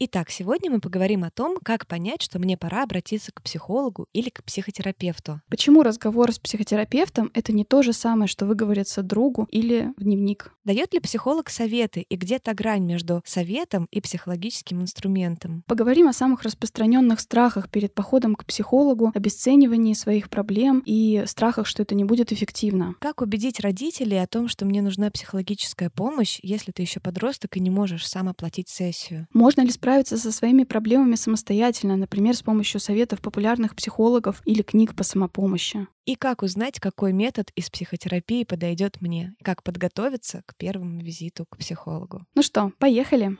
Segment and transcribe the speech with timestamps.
[0.00, 4.28] Итак, сегодня мы поговорим о том, как понять, что мне пора обратиться к психологу или
[4.28, 5.40] к психотерапевту.
[5.48, 10.52] Почему разговор с психотерапевтом— это не то же самое, что выговориться другу или в дневник?
[10.64, 15.64] Дает ли психолог советы и где то грань между советом и психологическим инструментом?
[15.66, 21.82] Поговорим о самых распространенных страхах перед походом к психологу, обесценивании своих проблем и страхах, что
[21.82, 22.94] это не будет эффективно.
[23.00, 27.60] Как убедить родителей о том, что мне нужна психологическая помощь, если ты еще подросток и
[27.60, 29.26] не можешь сам оплатить сессию?
[29.32, 34.94] Можно ли справиться со своими проблемами самостоятельно, например, с помощью советов популярных психологов или книг
[34.94, 35.86] по самопомощи.
[36.04, 39.34] И как узнать, какой метод из психотерапии подойдет мне?
[39.42, 42.26] Как подготовиться к первому визиту к психологу?
[42.34, 43.38] Ну что, поехали!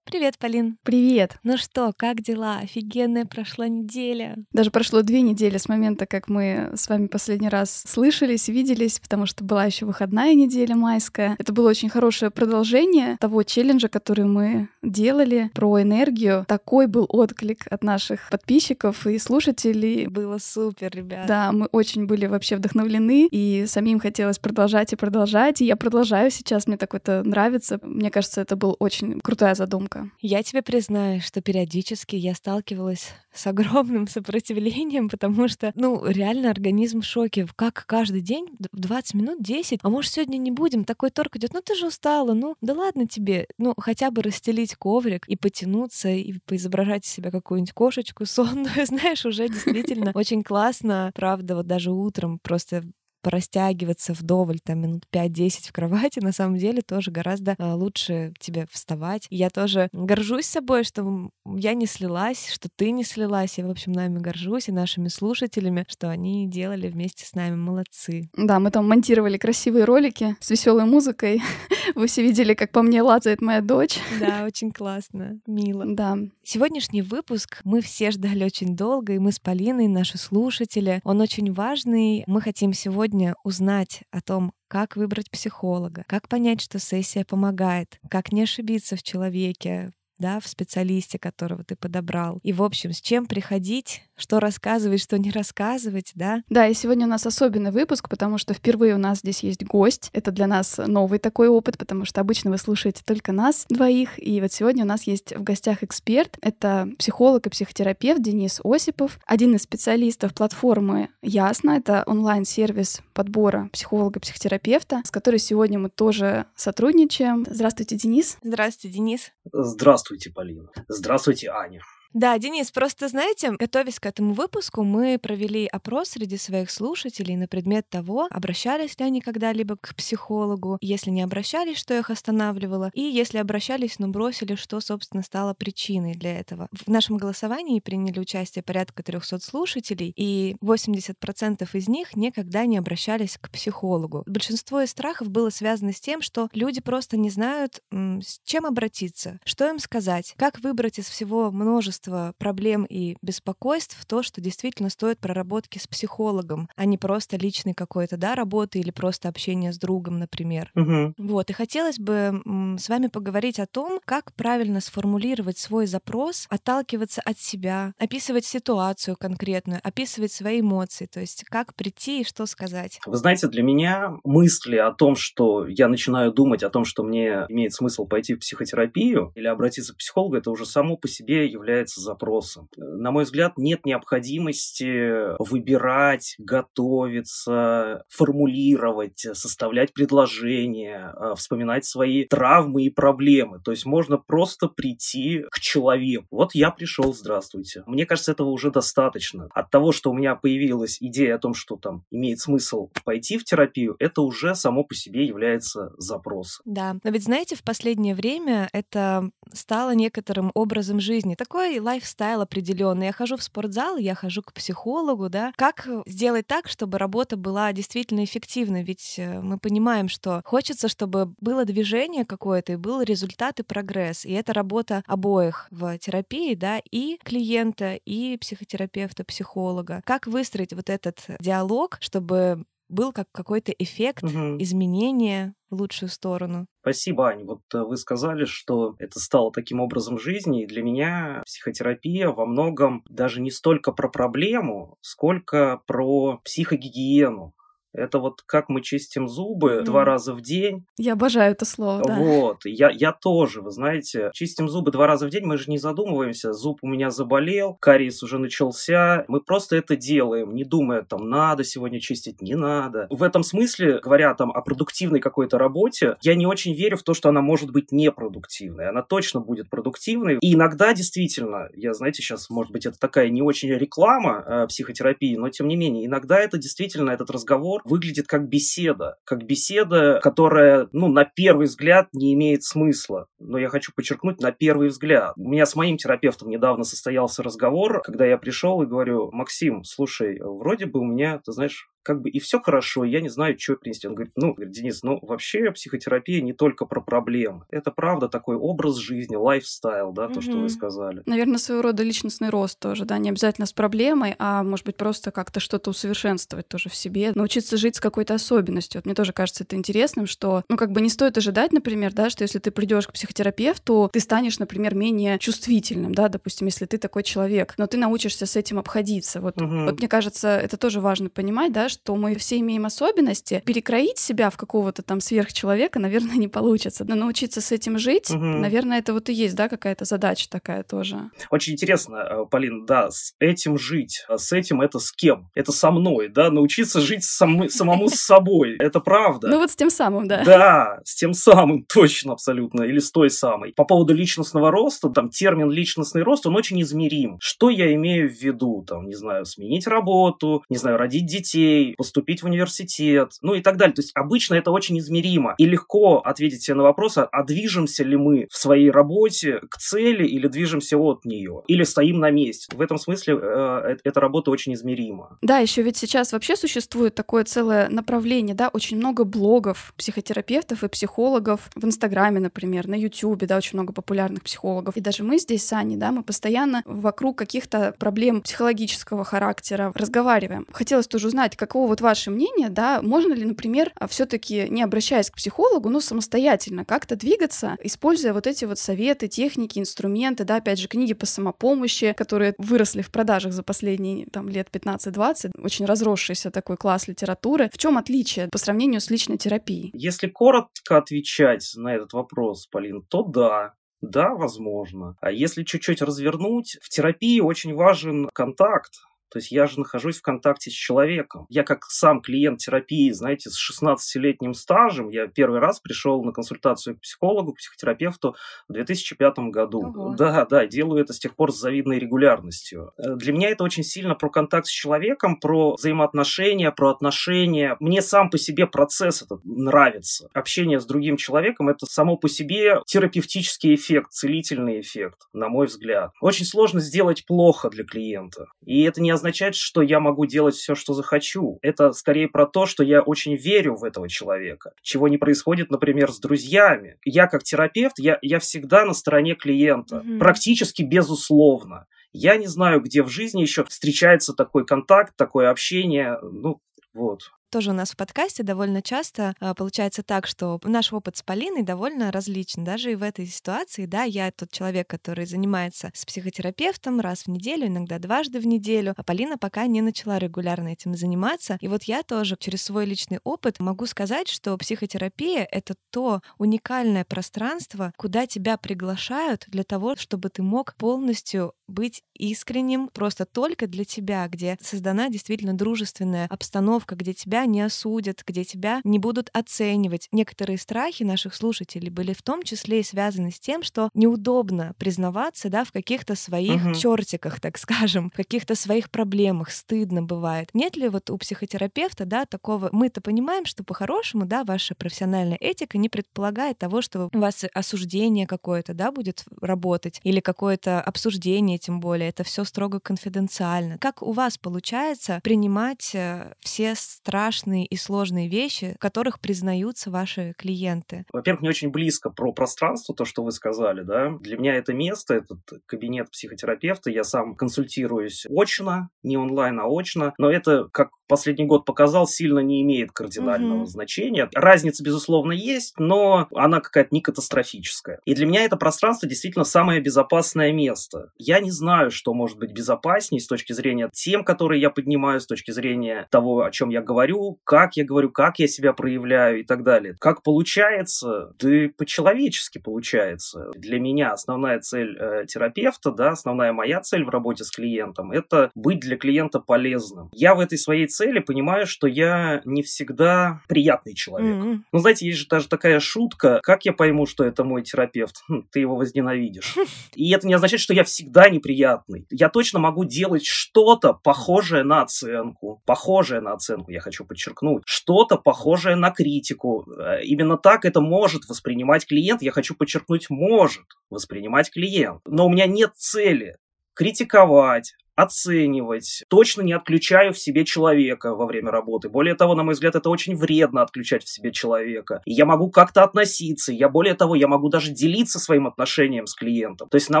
[0.10, 0.78] Привет, Полин.
[0.84, 1.36] Привет.
[1.44, 2.60] Ну что, как дела?
[2.62, 4.36] Офигенная прошла неделя.
[4.54, 9.26] Даже прошло две недели с момента, как мы с вами последний раз слышались, виделись, потому
[9.26, 11.36] что была еще выходная неделя майская.
[11.38, 16.46] Это было очень хорошее продолжение того челленджа, который мы делали про энергию.
[16.48, 20.06] Такой был отклик от наших подписчиков и слушателей.
[20.06, 21.26] Было супер, ребят.
[21.26, 25.60] Да, мы очень были вообще вдохновлены, и самим хотелось продолжать и продолжать.
[25.60, 27.78] И я продолжаю сейчас, мне так это нравится.
[27.82, 30.10] Мне кажется, это была очень крутая задумка штука.
[30.20, 37.00] Я тебе признаю, что периодически я сталкивалась с огромным сопротивлением, потому что, ну, реально организм
[37.00, 37.46] в шоке.
[37.56, 41.60] Как каждый день, 20 минут, 10, а может, сегодня не будем, такой торг идет, ну
[41.60, 46.34] ты же устала, ну да ладно тебе, ну хотя бы расстелить коврик и потянуться, и
[46.46, 52.38] поизображать из себя какую-нибудь кошечку сонную, знаешь, уже действительно очень классно, правда, вот даже утром
[52.42, 52.84] просто
[53.22, 58.66] порастягиваться вдоволь, там, минут 5-10 в кровати, на самом деле тоже гораздо а, лучше тебе
[58.70, 59.26] вставать.
[59.30, 63.58] я тоже горжусь собой, что я не слилась, что ты не слилась.
[63.58, 67.56] Я, в общем, нами горжусь и нашими слушателями, что они делали вместе с нами.
[67.56, 68.30] Молодцы.
[68.36, 71.42] Да, мы там монтировали красивые ролики с веселой музыкой.
[71.94, 73.98] Вы все видели, как по мне лазает моя дочь.
[74.20, 75.84] Да, очень классно, мило.
[75.86, 76.18] Да.
[76.42, 81.00] Сегодняшний выпуск мы все ждали очень долго, и мы с Полиной, наши слушатели.
[81.04, 82.24] Он очень важный.
[82.26, 87.98] Мы хотим сегодня сегодня узнать о том, как выбрать психолога, как понять, что сессия помогает,
[88.10, 92.38] как не ошибиться в человеке, да, в специалисте, которого ты подобрал.
[92.42, 96.42] И, в общем, с чем приходить, что рассказывать, что не рассказывать, да?
[96.48, 100.10] Да, и сегодня у нас особенный выпуск, потому что впервые у нас здесь есть гость.
[100.12, 104.10] Это для нас новый такой опыт, потому что обычно вы слушаете только нас двоих.
[104.18, 106.36] И вот сегодня у нас есть в гостях эксперт.
[106.42, 111.72] Это психолог и психотерапевт Денис Осипов, один из специалистов платформы Ясно.
[111.72, 117.44] Это онлайн-сервис подбора психолога-психотерапевта, с которой сегодня мы тоже сотрудничаем.
[117.48, 118.38] Здравствуйте, Денис.
[118.42, 119.32] Здравствуйте, Денис.
[119.52, 120.68] Здравствуйте, Полина.
[120.88, 121.82] Здравствуйте, Аня.
[122.14, 127.46] Да, Денис, просто знаете, готовясь к этому выпуску, мы провели опрос среди своих слушателей на
[127.48, 133.02] предмет того, обращались ли они когда-либо к психологу, если не обращались, что их останавливало, и
[133.02, 136.68] если обращались, но бросили, что, собственно, стало причиной для этого.
[136.72, 143.36] В нашем голосовании приняли участие порядка 300 слушателей, и 80% из них никогда не обращались
[143.38, 144.22] к психологу.
[144.26, 149.38] Большинство из страхов было связано с тем, что люди просто не знают, с чем обратиться,
[149.44, 154.40] что им сказать, как выбрать из всего множества множество проблем и беспокойств в то, что
[154.40, 159.72] действительно стоит проработки с психологом, а не просто личной какой-то, да, работы или просто общения
[159.72, 160.70] с другом, например.
[160.74, 161.14] Угу.
[161.18, 162.40] Вот, и хотелось бы
[162.78, 169.16] с вами поговорить о том, как правильно сформулировать свой запрос, отталкиваться от себя, описывать ситуацию
[169.18, 173.00] конкретную, описывать свои эмоции, то есть как прийти и что сказать.
[173.06, 177.46] Вы знаете, для меня мысли о том, что я начинаю думать о том, что мне
[177.48, 181.87] имеет смысл пойти в психотерапию или обратиться к психологу, это уже само по себе является
[181.88, 182.68] является запросом.
[182.76, 192.90] На мой взгляд, нет необходимости выбирать, готовиться, формулировать, составлять предложения, а, вспоминать свои травмы и
[192.90, 193.60] проблемы.
[193.64, 196.26] То есть можно просто прийти к человеку.
[196.30, 197.82] Вот я пришел, здравствуйте.
[197.86, 199.48] Мне кажется, этого уже достаточно.
[199.54, 203.44] От того, что у меня появилась идея о том, что там имеет смысл пойти в
[203.44, 206.62] терапию, это уже само по себе является запросом.
[206.64, 211.34] Да, но ведь знаете, в последнее время это стало некоторым образом жизни.
[211.34, 213.06] Такой лайфстайл определенный.
[213.06, 215.52] Я хожу в спортзал, я хожу к психологу, да.
[215.56, 218.82] Как сделать так, чтобы работа была действительно эффективной?
[218.82, 224.24] Ведь э, мы понимаем, что хочется, чтобы было движение какое-то, и был результат и прогресс.
[224.24, 230.02] И это работа обоих в терапии, да, и клиента, и психотерапевта, психолога.
[230.04, 234.56] Как выстроить вот этот диалог, чтобы был как какой-то эффект угу.
[234.58, 236.66] изменения в лучшую сторону.
[236.80, 237.44] Спасибо, Ань.
[237.44, 242.46] Вот э, вы сказали, что это стало таким образом жизни, и для меня психотерапия во
[242.46, 247.54] многом даже не столько про проблему, сколько про психогигиену.
[247.98, 249.82] Это вот как мы чистим зубы mm.
[249.82, 250.84] два раза в день.
[250.96, 252.16] Я обожаю это слово, да.
[252.16, 255.78] Вот, я, я тоже, вы знаете, чистим зубы два раза в день, мы же не
[255.78, 261.28] задумываемся, зуб у меня заболел, кариес уже начался, мы просто это делаем, не думая, там,
[261.28, 263.06] надо сегодня чистить, не надо.
[263.10, 267.14] В этом смысле, говоря там о продуктивной какой-то работе, я не очень верю в то,
[267.14, 272.48] что она может быть непродуктивной, она точно будет продуктивной, и иногда действительно, я, знаете, сейчас,
[272.50, 276.58] может быть, это такая не очень реклама э, психотерапии, но тем не менее, иногда это
[276.58, 282.34] действительно этот разговор разговор выглядит как беседа, как беседа, которая, ну, на первый взгляд не
[282.34, 283.26] имеет смысла.
[283.38, 285.32] Но я хочу подчеркнуть, на первый взгляд.
[285.36, 290.38] У меня с моим терапевтом недавно состоялся разговор, когда я пришел и говорю, Максим, слушай,
[290.40, 293.76] вроде бы у меня, ты знаешь, как бы и все хорошо, я не знаю, что
[293.76, 294.06] принести.
[294.08, 297.64] Он говорит, ну, говорит, Денис, ну, вообще психотерапия не только про проблемы.
[297.70, 300.42] Это правда такой образ жизни, лайфстайл, да, то, mm-hmm.
[300.42, 301.22] что вы сказали.
[301.26, 305.30] Наверное, своего рода личностный рост тоже, да, не обязательно с проблемой, а может быть просто
[305.30, 308.98] как-то что-то усовершенствовать тоже в себе, научиться жить с какой-то особенностью.
[308.98, 312.30] Вот мне тоже кажется это интересным, что, ну, как бы не стоит ожидать, например, да,
[312.30, 316.98] что если ты придешь к психотерапевту, ты станешь, например, менее чувствительным, да, допустим, если ты
[316.98, 319.40] такой человек, но ты научишься с этим обходиться.
[319.40, 319.84] Вот, mm-hmm.
[319.84, 323.62] вот мне кажется, это тоже важно понимать, да, что мы все имеем особенности.
[323.64, 327.04] Перекроить себя в какого-то там сверхчеловека, наверное, не получится.
[327.06, 328.38] Но научиться с этим жить, угу.
[328.38, 331.30] наверное, это вот и есть, да, какая-то задача такая тоже.
[331.50, 334.24] Очень интересно, э, Полин, да, с этим жить.
[334.28, 335.50] А с этим это с кем?
[335.54, 338.76] Это со мной, да, научиться жить сам, самому с собой.
[338.78, 339.48] Это правда.
[339.48, 340.44] Ну вот с тем самым, да.
[340.44, 342.82] Да, с тем самым, точно, абсолютно.
[342.82, 343.72] Или с той самой.
[343.72, 347.38] По поводу личностного роста, там термин личностный рост, он очень измерим.
[347.40, 348.84] Что я имею в виду?
[348.86, 353.76] Там, не знаю, сменить работу, не знаю, родить детей, поступить в университет, ну и так
[353.76, 353.94] далее.
[353.94, 355.54] То есть обычно это очень измеримо.
[355.58, 359.78] И легко ответить себе на вопрос, а, а движемся ли мы в своей работе к
[359.78, 362.74] цели или движемся от нее, или стоим на месте.
[362.76, 365.38] В этом смысле э, э, эта работа очень измерима.
[365.42, 370.88] Да, еще ведь сейчас вообще существует такое целое направление, да, очень много блогов психотерапевтов и
[370.88, 374.96] психологов в Инстаграме, например, на Ютубе, да, очень много популярных психологов.
[374.96, 380.66] И даже мы здесь с Аней, да, мы постоянно вокруг каких-то проблем психологического характера разговариваем.
[380.72, 384.82] Хотелось тоже узнать, как каково вот ваше мнение, да, можно ли, например, а, все-таки не
[384.82, 390.56] обращаясь к психологу, но самостоятельно как-то двигаться, используя вот эти вот советы, техники, инструменты, да,
[390.56, 395.84] опять же, книги по самопомощи, которые выросли в продажах за последние там лет 15-20, очень
[395.84, 397.68] разросшийся такой класс литературы.
[397.70, 399.90] В чем отличие по сравнению с личной терапией?
[399.92, 405.16] Если коротко отвечать на этот вопрос, Полин, то да, да, возможно.
[405.20, 408.92] А если чуть-чуть развернуть, в терапии очень важен контакт,
[409.30, 411.46] то есть я же нахожусь в контакте с человеком.
[411.48, 416.96] Я как сам клиент терапии, знаете, с 16-летним стажем, я первый раз пришел на консультацию
[416.96, 418.36] к психологу, к психотерапевту
[418.68, 419.80] в 2005 году.
[419.80, 420.14] Ого.
[420.16, 422.92] Да, да, делаю это с тех пор с завидной регулярностью.
[422.96, 427.76] Э, для меня это очень сильно про контакт с человеком, про взаимоотношения, про отношения.
[427.80, 430.28] Мне сам по себе процесс этот нравится.
[430.32, 436.12] Общение с другим человеком– это само по себе терапевтический эффект, целительный эффект, на мой взгляд.
[436.20, 438.46] Очень сложно сделать плохо для клиента.
[438.64, 441.58] И это не означает, что я могу делать все, что захочу.
[441.62, 446.10] Это скорее про то, что я очень верю в этого человека, чего не происходит, например,
[446.10, 446.98] с друзьями.
[447.04, 450.18] Я как терапевт, я, я всегда на стороне клиента, mm-hmm.
[450.18, 451.86] практически безусловно.
[452.12, 456.18] Я не знаю, где в жизни еще встречается такой контакт, такое общение.
[456.22, 456.60] Ну,
[456.94, 461.22] вот тоже у нас в подкасте довольно часто э, получается так, что наш опыт с
[461.22, 462.64] Полиной довольно различен.
[462.64, 467.28] Даже и в этой ситуации, да, я тот человек, который занимается с психотерапевтом раз в
[467.28, 471.58] неделю, иногда дважды в неделю, а Полина пока не начала регулярно этим заниматься.
[471.60, 477.04] И вот я тоже через свой личный опыт могу сказать, что психотерапия— это то уникальное
[477.04, 483.84] пространство, куда тебя приглашают для того, чтобы ты мог полностью быть искренним просто только для
[483.84, 490.08] тебя, где создана действительно дружественная обстановка, где тебя не осудят, где тебя не будут оценивать.
[490.12, 495.48] Некоторые страхи наших слушателей были в том числе и связаны с тем, что неудобно признаваться
[495.48, 496.74] да, в каких-то своих угу.
[496.74, 500.50] чертиках, так скажем, в каких-то своих проблемах, стыдно бывает.
[500.54, 502.68] Нет ли вот у психотерапевта да, такого...
[502.72, 508.26] Мы-то понимаем, что по-хорошему да, ваша профессиональная этика не предполагает того, что у вас осуждение
[508.26, 512.07] какое-то да, будет работать или какое-то обсуждение, тем более.
[512.08, 513.76] Это все строго конфиденциально.
[513.78, 520.32] Как у вас получается принимать э, все страшные и сложные вещи, в которых признаются ваши
[520.38, 521.04] клиенты?
[521.12, 524.10] Во-первых, мне очень близко про пространство, то, что вы сказали, да.
[524.20, 530.14] Для меня это место, этот кабинет психотерапевта, я сам консультируюсь очно, не онлайн, а очно,
[530.16, 533.66] но это как последний год показал, сильно не имеет кардинального угу.
[533.66, 534.28] значения.
[534.34, 538.00] Разница, безусловно, есть, но она какая-то не катастрофическая.
[538.04, 541.10] И для меня это пространство действительно самое безопасное место.
[541.16, 545.26] Я не знаю, что может быть безопаснее с точки зрения тем, которые я поднимаю, с
[545.26, 549.42] точки зрения того, о чем я говорю, как я говорю, как я себя проявляю и
[549.42, 549.96] так далее.
[550.00, 551.32] Как получается?
[551.40, 553.50] Да по-человечески получается.
[553.56, 558.50] Для меня основная цель э, терапевта, да, основная моя цель в работе с клиентом– это
[558.54, 560.08] быть для клиента полезным.
[560.12, 564.36] Я в этой своей цели понимаю, что я не всегда приятный человек.
[564.36, 564.60] Mm-hmm.
[564.72, 568.22] Ну, знаете, есть же даже такая шутка, как я пойму, что это мой терапевт?
[568.28, 569.56] Хм, ты его возненавидишь.
[569.94, 571.87] И это не означает, что я всегда неприятный.
[572.10, 575.62] Я точно могу делать что-то похожее на оценку.
[575.66, 577.62] Похожее на оценку, я хочу подчеркнуть.
[577.66, 579.66] Что-то похожее на критику.
[579.70, 582.22] Э, именно так это может воспринимать клиент.
[582.22, 585.00] Я хочу подчеркнуть, может воспринимать клиент.
[585.06, 586.36] Но у меня нет цели
[586.74, 589.02] критиковать, оценивать.
[589.08, 591.88] Точно не отключаю в себе человека во время работы.
[591.88, 595.02] Более того, на мой взгляд, это очень вредно отключать в себе человека.
[595.04, 596.52] И я могу как-то относиться.
[596.52, 599.68] Я более того, я могу даже делиться своим отношением с клиентом.
[599.68, 600.00] То есть, на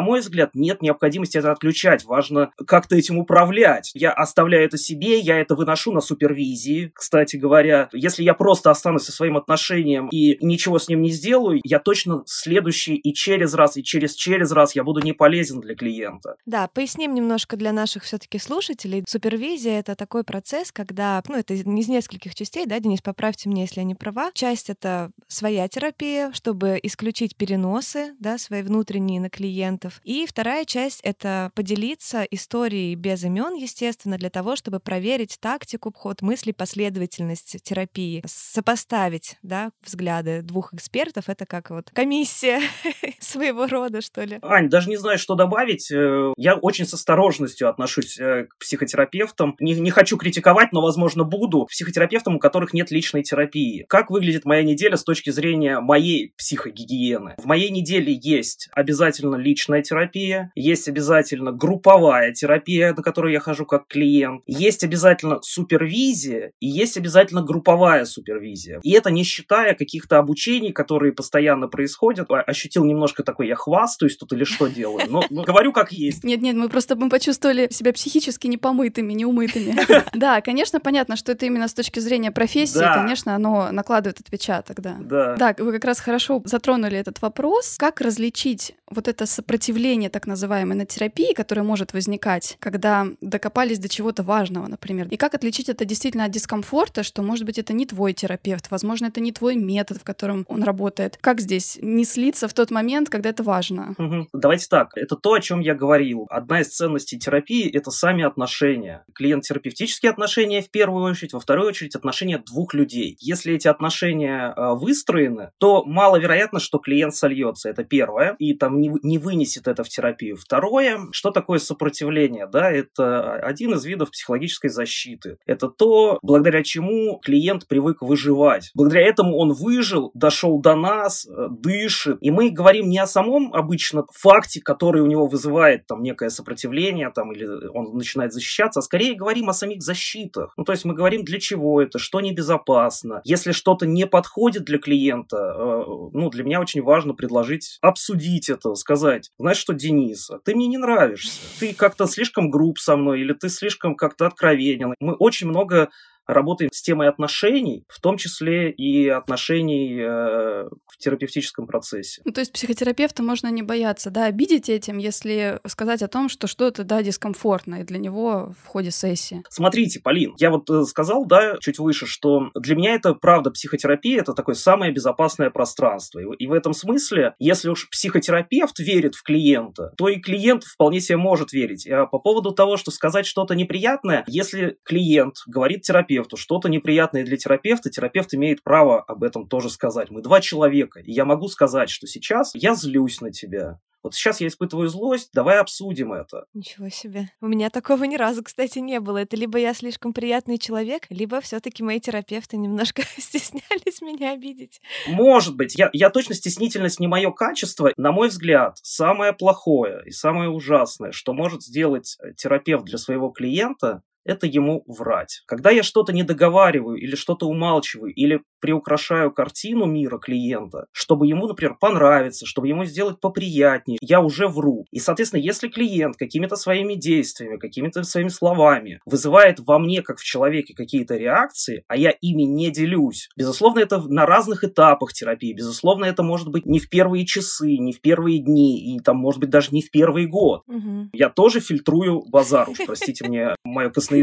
[0.00, 2.04] мой взгляд, нет необходимости это отключать.
[2.04, 3.90] Важно как-то этим управлять.
[3.94, 6.92] Я оставляю это себе, я это выношу на супервизии.
[6.94, 11.60] Кстати говоря, если я просто останусь со своим отношением и ничего с ним не сделаю,
[11.64, 15.74] я точно следующий и через раз, и через через раз я буду не полезен для
[15.74, 16.36] клиента.
[16.46, 21.54] Да, поясним немножко для наших наших все-таки слушателей, супервизия— это такой процесс, когда, ну, это
[21.54, 24.30] из нескольких частей, да, Денис, поправьте меня, если я не права.
[24.34, 30.02] Часть— это своя терапия, чтобы исключить переносы, да, свои внутренние на клиентов.
[30.04, 36.20] И вторая часть— это поделиться историей без имен, естественно, для того, чтобы проверить тактику, ход
[36.20, 41.30] мыслей, последовательность терапии, сопоставить, да, взгляды двух экспертов.
[41.30, 42.60] Это как вот комиссия
[43.20, 44.38] своего рода, что ли.
[44.42, 45.90] Ань, даже не знаю, что добавить.
[45.90, 49.56] Э, я очень с осторожностью отношусь э, к психотерапевтам.
[49.60, 51.66] Не, не хочу критиковать, но, возможно, буду.
[51.66, 53.86] Психотерапевтам, у которых нет личной терапии.
[53.88, 57.36] Как выглядит моя неделя с точки зрения моей психогигиены?
[57.38, 63.64] В моей неделе есть обязательно личная терапия, есть обязательно групповая терапия, на которую я хожу
[63.64, 68.80] как клиент, есть обязательно супервизия и есть обязательно групповая супервизия.
[68.82, 72.28] И это не считая каких-то обучений, которые постоянно происходят.
[72.30, 76.24] Ощутил немножко такой, я хвастаюсь тут или что делаю, но, но говорю как есть.
[76.24, 79.76] Нет-нет, мы просто мы почувствовали себя психически непомытыми, неумытыми.
[80.18, 84.96] Да, конечно, понятно, что это именно с точки зрения профессии, конечно, оно накладывает отпечаток, да.
[85.00, 85.36] Да.
[85.36, 87.76] Да, вы как раз хорошо затронули этот вопрос.
[87.78, 93.88] Как различить вот это сопротивление, так называемое, на терапии, которое может возникать, когда докопались до
[93.88, 95.08] чего-то важного, например.
[95.10, 99.06] И как отличить это действительно от дискомфорта, что, может быть, это не твой терапевт, возможно,
[99.06, 101.18] это не твой метод, в котором он работает.
[101.20, 103.94] Как здесь не слиться в тот момент, когда это важно?
[103.98, 104.28] Угу.
[104.32, 104.96] Давайте так.
[104.96, 106.26] Это то, о чем я говорил.
[106.30, 109.04] Одна из ценностей терапии— это сами отношения.
[109.14, 113.16] Клиент-терапевтические отношения в первую очередь, во вторую очередь отношения двух людей.
[113.20, 117.68] Если эти отношения э, выстроены, то маловероятно, что клиент сольется.
[117.68, 118.36] Это первое.
[118.38, 120.36] И там не, не вынесет это в терапию.
[120.36, 122.46] Второе, что такое сопротивление?
[122.46, 125.38] Да, это один из видов психологической защиты.
[125.46, 128.70] Это то, благодаря чему клиент привык выживать.
[128.74, 132.18] Благодаря этому он выжил, дошел до нас, э, дышит.
[132.20, 137.10] И мы говорим не о самом обычно факте, который у него вызывает там некое сопротивление,
[137.10, 140.52] там, или он начинает защищаться, а скорее говорим о самих защитах.
[140.56, 143.20] Ну, то есть мы говорим, для чего это, что небезопасно.
[143.24, 148.74] Если что-то не подходит для клиента, э, ну, для меня очень важно предложить обсудить это,
[148.74, 153.32] сказать, знаешь что, Денис, ты мне не нравишься, ты как-то слишком груб со мной, или
[153.32, 154.94] ты слишком как-то откровенен.
[155.00, 155.90] Мы очень много
[156.28, 162.20] работаем с темой отношений, в том числе и отношений э, в терапевтическом процессе.
[162.24, 166.46] Ну, то есть психотерапевта можно не бояться, да, обидеть этим, если сказать о том, что
[166.46, 169.42] что-то, да, дискомфортно и для него в ходе сессии.
[169.48, 174.20] Смотрите, Полин, я вот э, сказал, да, чуть выше, что для меня это, правда, психотерапия—
[174.20, 176.20] это такое самое безопасное пространство.
[176.20, 181.16] И в этом смысле, если уж психотерапевт верит в клиента, то и клиент вполне себе
[181.16, 181.86] может верить.
[181.86, 187.24] А по поводу того, что сказать что-то неприятное, если клиент говорит терапевту, терапевту что-то неприятное
[187.24, 190.10] для терапевта, терапевт имеет право об этом тоже сказать.
[190.10, 193.78] Мы два человека, и я могу сказать, что сейчас я злюсь на тебя.
[194.02, 196.44] Вот сейчас я испытываю злость, давай обсудим это.
[196.54, 197.30] Ничего себе.
[197.40, 199.18] У меня такого ни разу, кстати, не было.
[199.18, 204.80] Это либо я слишком приятный человек, либо все таки мои терапевты немножко стеснялись меня обидеть.
[205.08, 205.76] Может быть.
[205.76, 207.92] Я, я точно стеснительность не мое качество.
[207.96, 214.02] На мой взгляд, самое плохое и самое ужасное, что может сделать терапевт для своего клиента,
[214.28, 215.42] это ему врать.
[215.46, 221.46] Когда я что-то не договариваю или что-то умалчиваю, или приукрашаю картину мира клиента, чтобы ему,
[221.46, 224.84] например, понравиться, чтобы ему сделать поприятнее, я уже вру.
[224.90, 230.24] И, соответственно, если клиент какими-то своими действиями, какими-то своими словами вызывает во мне, как в
[230.24, 236.04] человеке, какие-то реакции, а я ими не делюсь, безусловно, это на разных этапах терапии, безусловно,
[236.04, 239.50] это может быть не в первые часы, не в первые дни, и там, может быть,
[239.50, 240.62] даже не в первый год.
[240.66, 241.10] Угу.
[241.12, 244.17] Я тоже фильтрую базар, уж простите мне мое косноязычие.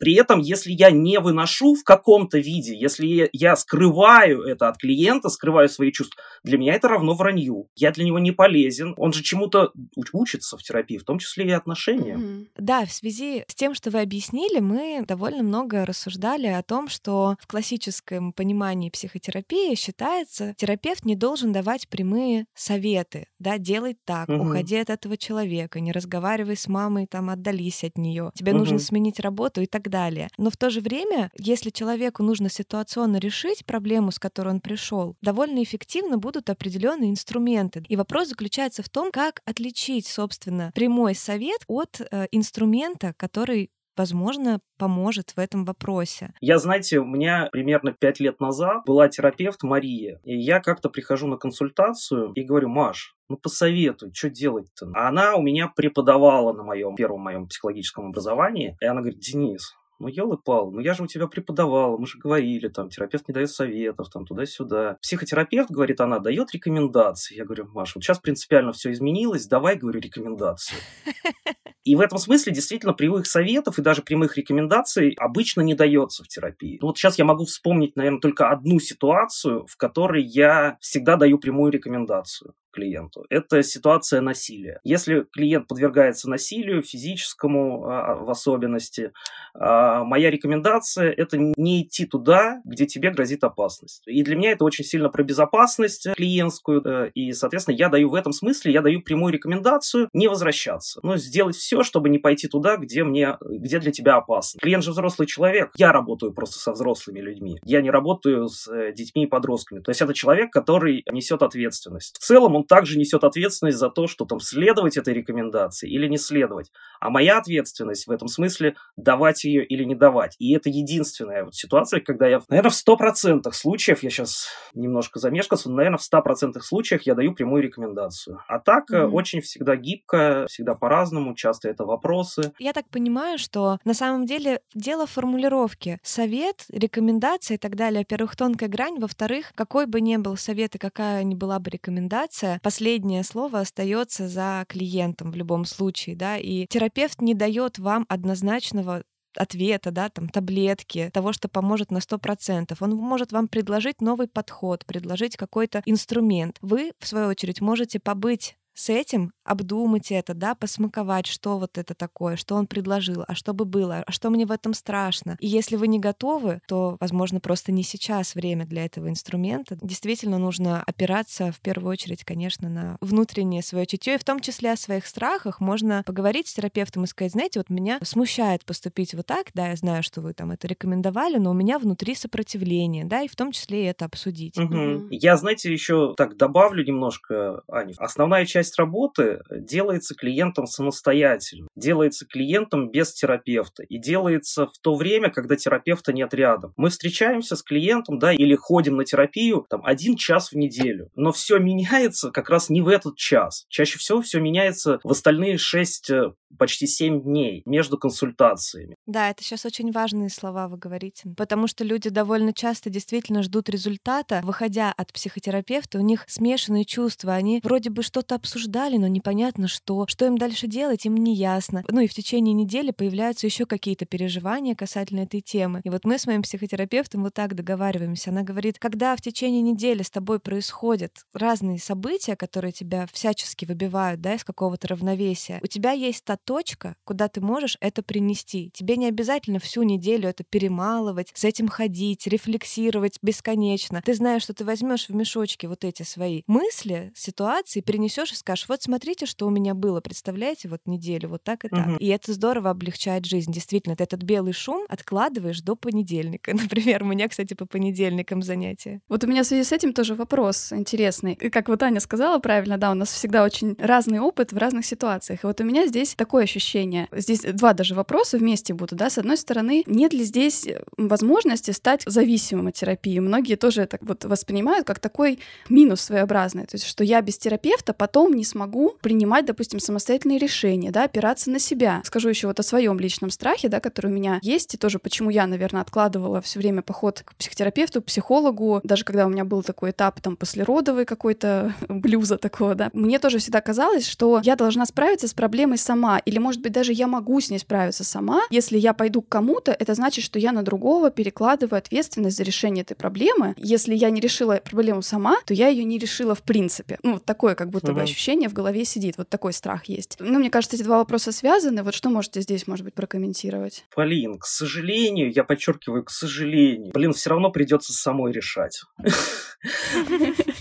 [0.00, 5.28] При этом, если я не выношу в каком-то виде, если я скрываю это от клиента,
[5.28, 7.68] скрываю свои чувства, для меня это равно вранью.
[7.74, 8.94] Я для него не полезен.
[8.96, 9.72] Он же чему-то
[10.12, 12.20] учится в терапии, в том числе и отношениям.
[12.20, 12.46] Mm-hmm.
[12.58, 17.36] Да, в связи с тем, что вы объяснили, мы довольно много рассуждали о том, что
[17.40, 24.38] в классическом понимании психотерапии считается, терапевт не должен давать прямые советы, да, делай так, mm-hmm.
[24.38, 28.56] уходи от этого человека, не разговаривай с мамой, там, отдались от нее, тебе mm-hmm.
[28.56, 29.29] нужно сменить работу
[29.60, 30.28] и так далее.
[30.36, 35.16] Но в то же время, если человеку нужно ситуационно решить проблему, с которой он пришел,
[35.22, 37.84] довольно эффективно будут определенные инструменты.
[37.88, 44.60] И вопрос заключается в том, как отличить, собственно, прямой совет от э, инструмента, который возможно,
[44.78, 46.32] поможет в этом вопросе.
[46.40, 51.26] Я, знаете, у меня примерно пять лет назад была терапевт Мария, и я как-то прихожу
[51.26, 54.90] на консультацию и говорю, Маш, ну посоветуй, что делать-то?
[54.94, 59.74] А она у меня преподавала на моем первом моем психологическом образовании, и она говорит, Денис,
[59.98, 63.50] ну, елы-пал, ну я же у тебя преподавала, мы же говорили, там, терапевт не дает
[63.50, 64.96] советов, там, туда-сюда.
[65.02, 67.36] Психотерапевт, говорит она, дает рекомендации.
[67.36, 70.76] Я говорю, Маша, вот сейчас принципиально все изменилось, давай, говорю, рекомендации.
[71.84, 76.28] И в этом смысле действительно прямых советов и даже прямых рекомендаций обычно не дается в
[76.28, 76.78] терапии.
[76.82, 81.72] Вот сейчас я могу вспомнить, наверное, только одну ситуацию, в которой я всегда даю прямую
[81.72, 83.26] рекомендацию клиенту.
[83.28, 84.80] Это ситуация насилия.
[84.84, 89.12] Если клиент подвергается насилию, физическому а, в особенности,
[89.54, 94.02] а, моя рекомендация– это не идти туда, где тебе грозит опасность.
[94.06, 98.32] И для меня это очень сильно про безопасность клиентскую, и, соответственно, я даю в этом
[98.32, 103.04] смысле, я даю прямую рекомендацию не возвращаться, но сделать все, чтобы не пойти туда, где,
[103.04, 104.60] мне, где для тебя опасно.
[104.60, 108.92] Клиент же взрослый человек, я работаю просто со взрослыми людьми, я не работаю с э,
[108.92, 109.80] детьми и подростками.
[109.80, 112.16] То есть это человек, который несет ответственность.
[112.18, 116.18] В целом он также несет ответственность за то, что там следовать этой рекомендации или не
[116.18, 116.70] следовать.
[117.00, 120.36] А моя ответственность в этом смысле давать ее или не давать.
[120.38, 125.70] И это единственная вот ситуация, когда я, наверное, в 100% случаев, я сейчас немножко замешкался,
[125.70, 128.40] но, наверное, в 100% случаях я даю прямую рекомендацию.
[128.48, 129.08] А так mm-hmm.
[129.08, 132.52] очень всегда гибко, всегда по-разному, часто это вопросы.
[132.58, 135.98] Я так понимаю, что на самом деле дело в формулировке.
[136.02, 138.00] Совет, рекомендация и так далее.
[138.00, 138.98] Во-первых, тонкая грань.
[138.98, 144.28] Во-вторых, какой бы ни был совет и какая ни была бы рекомендация, последнее слово остается
[144.28, 149.02] за клиентом в любом случае, да, и терапевт не дает вам однозначного
[149.36, 152.76] ответа, да, там, таблетки, того, что поможет на 100%.
[152.80, 156.58] Он может вам предложить новый подход, предложить какой-то инструмент.
[156.60, 161.94] Вы, в свою очередь, можете побыть с этим обдумать это, да, посмаковать, что вот это
[161.94, 165.36] такое, что он предложил, а что бы было, а что мне в этом страшно.
[165.40, 169.76] И если вы не готовы, то, возможно, просто не сейчас время для этого инструмента.
[169.82, 174.72] Действительно нужно опираться в первую очередь, конечно, на внутреннее свое чутье, и в том числе
[174.72, 175.60] о своих страхах.
[175.60, 179.76] Можно поговорить с терапевтом и сказать, знаете, вот меня смущает поступить вот так, да, я
[179.76, 183.52] знаю, что вы там это рекомендовали, но у меня внутри сопротивление, да, и в том
[183.52, 184.58] числе и это обсудить.
[184.58, 185.08] Угу.
[185.10, 187.94] Я, знаете, еще так добавлю немножко, Аня.
[187.98, 194.94] Основная часть часть работы делается клиентом самостоятельно, делается клиентом без терапевта и делается в то
[194.96, 196.74] время, когда терапевта нет рядом.
[196.76, 201.32] Мы встречаемся с клиентом, да, или ходим на терапию там один час в неделю, но
[201.32, 203.64] все меняется как раз не в этот час.
[203.70, 208.96] Чаще всего все меняется в остальные шесть э, почти 7 дней между консультациями.
[209.06, 213.68] Да, это сейчас очень важные слова вы говорите, потому что люди довольно часто действительно ждут
[213.68, 219.68] результата, выходя от психотерапевта, у них смешанные чувства, они вроде бы что-то обсуждали, но непонятно
[219.68, 221.84] что, что им дальше делать, им не ясно.
[221.88, 225.80] Ну и в течение недели появляются еще какие-то переживания касательно этой темы.
[225.84, 228.30] И вот мы с моим психотерапевтом вот так договариваемся.
[228.30, 234.20] Она говорит, когда в течение недели с тобой происходят разные события, которые тебя всячески выбивают,
[234.20, 238.70] да, из какого-то равновесия, у тебя есть та точка, куда ты можешь это принести.
[238.74, 244.02] Тебе не обязательно всю неделю это перемалывать, с этим ходить, рефлексировать бесконечно.
[244.04, 248.82] Ты знаешь, что ты возьмешь в мешочке вот эти свои мысли, ситуации, перенесешь скажешь, вот
[248.82, 251.86] смотрите, что у меня было, представляете, вот неделю, вот так и так.
[251.86, 251.96] Мгм.
[251.96, 253.52] И это здорово облегчает жизнь.
[253.52, 256.52] Действительно, ты этот белый шум откладываешь до понедельника.
[256.54, 259.00] Например, у меня, кстати, по понедельникам занятия.
[259.08, 261.34] Вот у меня в связи с этим тоже вопрос интересный.
[261.34, 264.86] И как вот Аня сказала правильно, да, у нас всегда очень разный опыт в разных
[264.86, 265.44] ситуациях.
[265.44, 267.08] И вот у меня здесь такое ощущение.
[267.12, 269.10] Здесь два даже вопроса вместе будут, да.
[269.10, 273.18] С одной стороны, нет ли здесь возможности стать зависимым от терапии?
[273.18, 276.66] Многие тоже это вот воспринимают как такой минус своеобразный.
[276.66, 281.50] То есть, что я без терапевта потом не смогу принимать, допустим, самостоятельные решения, да, опираться
[281.50, 282.02] на себя.
[282.04, 285.30] Скажу еще вот о своем личном страхе, да, который у меня есть, и тоже почему
[285.30, 289.90] я, наверное, откладывала все время поход к психотерапевту, психологу, даже когда у меня был такой
[289.90, 292.90] этап там послеродовый какой-то блюза такого, да.
[292.92, 296.92] Мне тоже всегда казалось, что я должна справиться с проблемой сама, или, может быть, даже
[296.92, 298.42] я могу с ней справиться сама.
[298.50, 302.82] Если я пойду к кому-то, это значит, что я на другого перекладываю ответственность за решение
[302.82, 303.54] этой проблемы.
[303.56, 306.98] Если я не решила проблему сама, то я ее не решила в принципе.
[307.02, 308.06] Ну, вот такое как будто бы Мгм.
[308.20, 310.16] Ощущение в голове сидит, вот такой страх есть.
[310.20, 311.82] Ну, мне кажется, эти два вопроса связаны.
[311.82, 313.86] Вот что можете здесь, может быть, прокомментировать?
[313.94, 318.82] Полин, к сожалению, я подчеркиваю, к сожалению, блин, все равно придется самой решать.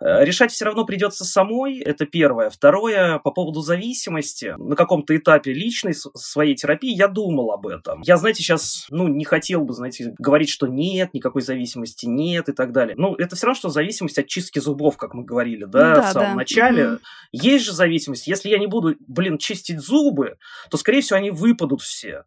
[0.00, 2.50] Э, Решать все равно придется самой, это первое.
[2.50, 4.54] Второе, по поводу зависимости.
[4.58, 8.02] На каком-то этапе личной своей терапии я думал об этом.
[8.02, 12.52] Я, знаете, сейчас, ну, не хотел бы, знаете, говорить, что нет, никакой зависимости нет и
[12.52, 12.94] так далее.
[12.98, 16.02] Ну, это все равно, что зависимость от чистки зубов, как мы говорили, да, Ну да,
[16.02, 16.34] в самом да.
[16.36, 16.88] начале.
[16.88, 17.00] Мгм.
[17.32, 18.26] Есть же зависимость.
[18.26, 20.36] Если я не буду, блин, чистить зубы,
[20.70, 22.24] то, скорее всего, они выпадут все.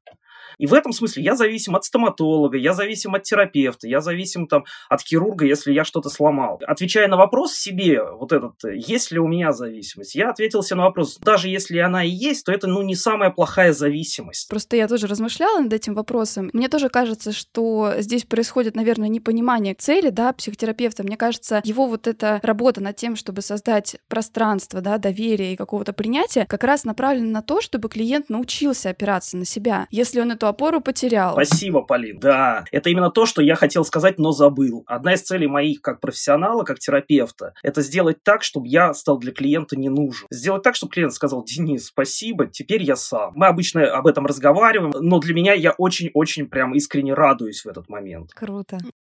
[0.58, 4.66] И в этом смысле я зависим от стоматолога, я зависим от терапевта, я зависим там
[4.90, 6.60] от хирурга, если я что-то сломал.
[6.66, 10.84] Отвечая на вопрос себе, вот этот, есть ли у меня зависимость, я ответил себе на
[10.84, 14.50] вопрос, даже если она и есть, то это, ну, не самая плохая зависимость.
[14.50, 16.50] Просто я тоже размышляла над этим вопросом.
[16.54, 21.04] Мне тоже кажется, что здесь происходит, наверное, непонимание цели, да, психотерапевта.
[21.04, 25.94] Мне кажется, его вот эта работа над тем, чтобы создать пространство, да, доверия и какого-то
[25.94, 29.88] принятия, как раз направлена на то, чтобы клиент научился опираться на себя.
[29.92, 31.34] Если он эту опору потерял.
[31.34, 32.20] Спасибо, Полин.
[32.20, 34.84] Да, это именно то, что я хотел сказать, но забыл.
[34.88, 39.34] Одна из целей моих как профессионала, как терапевта, это сделать так, чтобы я стал для
[39.34, 40.28] клиента не нужен.
[40.32, 43.34] Сделать так, чтобы клиент сказал, Денис, спасибо, теперь я сам.
[43.36, 47.90] Мы обычно об этом разговариваем, но для меня я очень-очень прям искренне радуюсь в этот
[47.90, 48.32] момент.
[48.34, 48.78] Круто.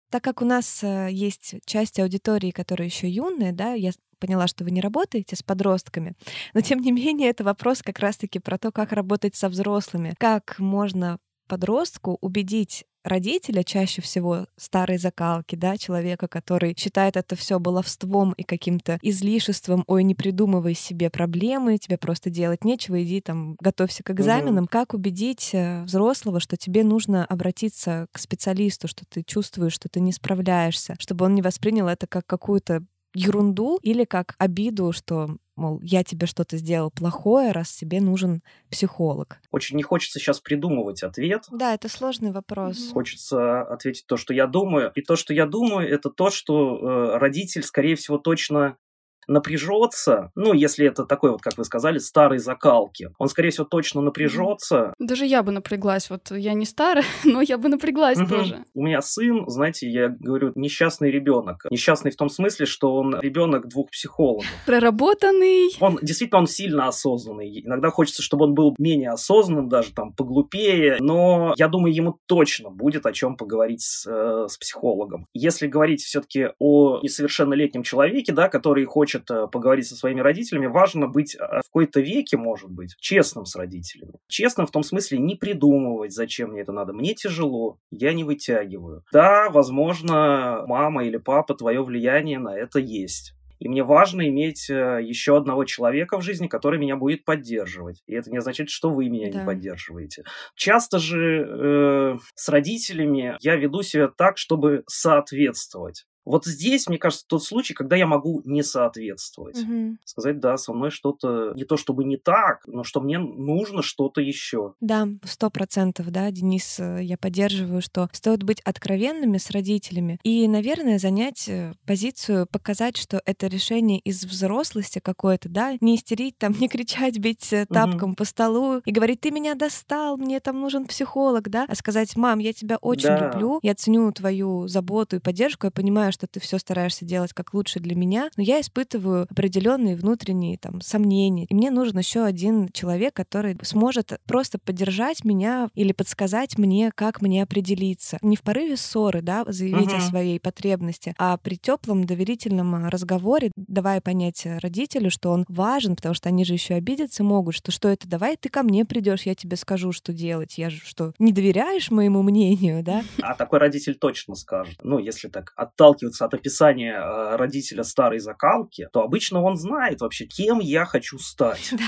[0.09, 4.63] Так как у нас э, есть часть аудитории, которая еще юная, да, я поняла, что
[4.63, 6.13] вы не работаете с подростками,
[6.53, 10.59] но тем не менее это вопрос как раз-таки про то, как работать со взрослыми, как
[10.59, 18.33] можно подростку убедить родителя, чаще всего старой закалки, да, человека, который считает это все баловством
[18.33, 24.03] и каким-то излишеством, ой, не придумывай себе проблемы, тебе просто делать нечего, иди там, готовься
[24.03, 24.67] к экзаменам.
[24.67, 29.99] Как убедить э, взрослого, что тебе нужно обратиться к специалисту, что ты чувствуешь, что ты
[29.99, 35.79] не справляешься, чтобы он не воспринял это как какую-то ерунду или как обиду, что, мол,
[35.81, 39.39] я тебе что-то сделал плохое, раз тебе нужен психолог.
[39.51, 41.45] Очень не хочется сейчас придумывать ответ.
[41.51, 42.79] Да, это сложный вопрос.
[42.79, 42.93] Мгм.
[42.93, 44.91] Хочется ответить то, что я думаю.
[44.95, 48.77] И то, что я думаю, это то, что э, родитель, скорее всего, точно
[49.27, 54.01] напряжется, ну, если это такой вот, как вы сказали, старой закалки, он, скорее всего, точно
[54.01, 54.93] напряжется.
[54.99, 56.09] Даже я бы напряглась.
[56.09, 58.27] Вот я не старая, но я бы напряглась Мгм.
[58.29, 58.65] тоже.
[58.73, 61.65] У меня сын, знаете, я говорю, несчастный ребенок.
[61.69, 64.45] Несчастный в том смысле, что он ребенок двух психологов.
[64.65, 65.75] Проработанный.
[65.79, 67.61] Он действительно он сильно осознанный.
[67.65, 70.97] Иногда хочется, чтобы он был менее осознанным, даже там поглупее.
[70.99, 75.27] Но я думаю, ему точно будет о чем поговорить с, э, с психологом.
[75.33, 81.07] Если говорить все-таки о несовершеннолетнем человеке, да, который хочет э, поговорить со своими родителями, важно
[81.07, 84.13] быть э, в какой-то веке, может быть, честным с родителями.
[84.27, 86.93] Честным в том смысле не придумывать, зачем мне это надо.
[86.93, 89.03] Мне тяжело, я не вытягиваю.
[89.11, 93.33] Да, возможно, мама или папа, твое влияние на это есть.
[93.61, 98.01] И мне важно иметь э, еще одного человека в жизни, который меня будет поддерживать.
[98.07, 99.39] И это не означает, что вы меня Да.
[99.39, 100.23] не поддерживаете.
[100.55, 106.05] Часто же э, с родителями я веду себя так, чтобы соответствовать.
[106.25, 109.61] Вот здесь, мне кажется, тот случай, когда я могу не соответствовать.
[109.63, 109.99] Мгм.
[110.05, 114.21] Сказать, да, со мной что-то не то чтобы не так, но что мне нужно что-то
[114.21, 114.73] еще.
[114.81, 120.47] Да, сто процентов, да, Денис, э, я поддерживаю, что стоит быть откровенными с родителями и,
[120.47, 126.53] наверное, занять э, позицию, показать, что это решение из взрослости какое-то, да, не истерить там,
[126.59, 130.85] не кричать, бить э, тапком по столу и говорить, ты меня достал, мне там нужен
[130.85, 133.31] психолог, да, а сказать, мам, я тебя очень Да.
[133.31, 137.33] люблю, я ценю твою заботу и поддержку, я понимаю, понимаю, что ты все стараешься делать
[137.33, 141.45] как лучше для меня, но я испытываю определенные внутренние там сомнения.
[141.49, 147.21] И мне нужен еще один человек, который сможет просто поддержать меня или подсказать мне, как
[147.21, 148.17] мне определиться.
[148.21, 149.97] Не в порыве ссоры, да, заявить угу.
[149.97, 156.15] о своей потребности, а при теплом доверительном разговоре, давая понять родителю, что он важен, потому
[156.15, 159.35] что они же еще обидеться могут, что что это, давай ты ко мне придешь, я
[159.35, 160.57] тебе скажу, что делать.
[160.57, 163.03] Я же что, не доверяешь моему мнению, да?
[163.21, 164.77] А такой родитель точно скажет.
[164.83, 165.53] Ну, если так
[166.01, 171.17] отталкиваться от описания э, родителя старой закалки, то обычно он знает вообще, кем я хочу
[171.19, 171.71] стать.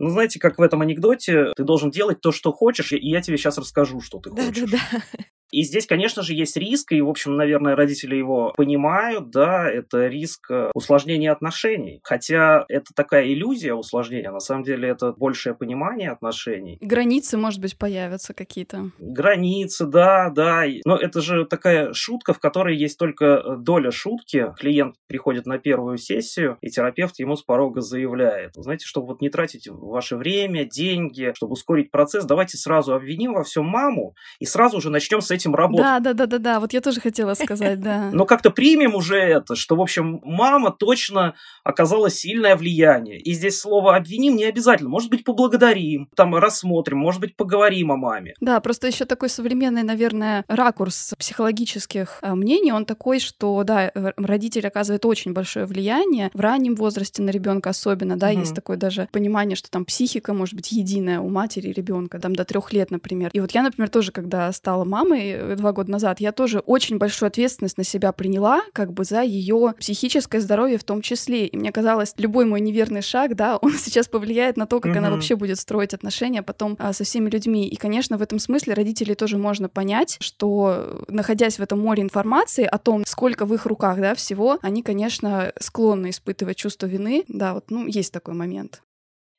[0.00, 3.38] Ну, знаете, как в этом анекдоте, ты должен делать то, что хочешь, и я тебе
[3.38, 4.70] сейчас расскажу, что ты хочешь.
[4.70, 5.18] Да, да, да.
[5.54, 10.08] И здесь, конечно же, есть риск, и, в общем, наверное, родители его понимают, да, это
[10.08, 12.00] риск э, усложнения отношений.
[12.02, 16.76] Хотя это такая иллюзия усложнения, на самом деле это большее понимание отношений.
[16.80, 18.90] Границы, может быть, появятся какие-то.
[18.98, 20.64] Границы, да, да.
[20.84, 24.52] Но это же такая шутка, в которой есть только э, доля шутки.
[24.58, 29.28] Клиент приходит на первую сессию, и терапевт ему с порога заявляет, знаете, чтобы вот не
[29.28, 34.80] тратить ваше время, деньги, чтобы ускорить процесс, давайте сразу обвиним во всем маму и сразу
[34.80, 35.84] же начнем с этим работать.
[35.84, 36.60] Да, да, да, да, да.
[36.60, 38.10] Вот я тоже хотела сказать, да.
[38.12, 43.18] Но как-то примем уже это, что, в общем, мама точно оказала сильное влияние.
[43.18, 44.90] И здесь слово обвиним не обязательно.
[44.90, 48.34] Может быть, поблагодарим, там рассмотрим, может быть, поговорим о маме.
[48.40, 54.66] Да, просто еще такой современный, наверное, ракурс психологических э, мнений, он такой, что, да, родитель
[54.66, 58.40] оказывает очень большое влияние в раннем возрасте на ребенка особенно, да, угу.
[58.40, 62.34] есть такое даже понимание, что там психика может быть единая у матери и ребенка, там
[62.34, 63.30] до трех лет, например.
[63.32, 66.98] И вот я, например, тоже, когда стала мамой, Э, два года назад, я тоже очень
[66.98, 71.46] большую ответственность на себя приняла, как бы за ее психическое здоровье в том числе.
[71.46, 74.98] И мне казалось, любой мой неверный шаг, да, он сейчас повлияет на то, как mm-hmm.
[74.98, 77.68] она вообще будет строить отношения потом а, со всеми людьми.
[77.68, 82.64] И, конечно, в этом смысле родителей тоже можно понять, что находясь в этом море информации
[82.64, 87.24] о том, сколько в их руках, да, всего, они, конечно, склонны испытывать чувство вины.
[87.28, 88.82] Да, вот, ну, есть такой момент.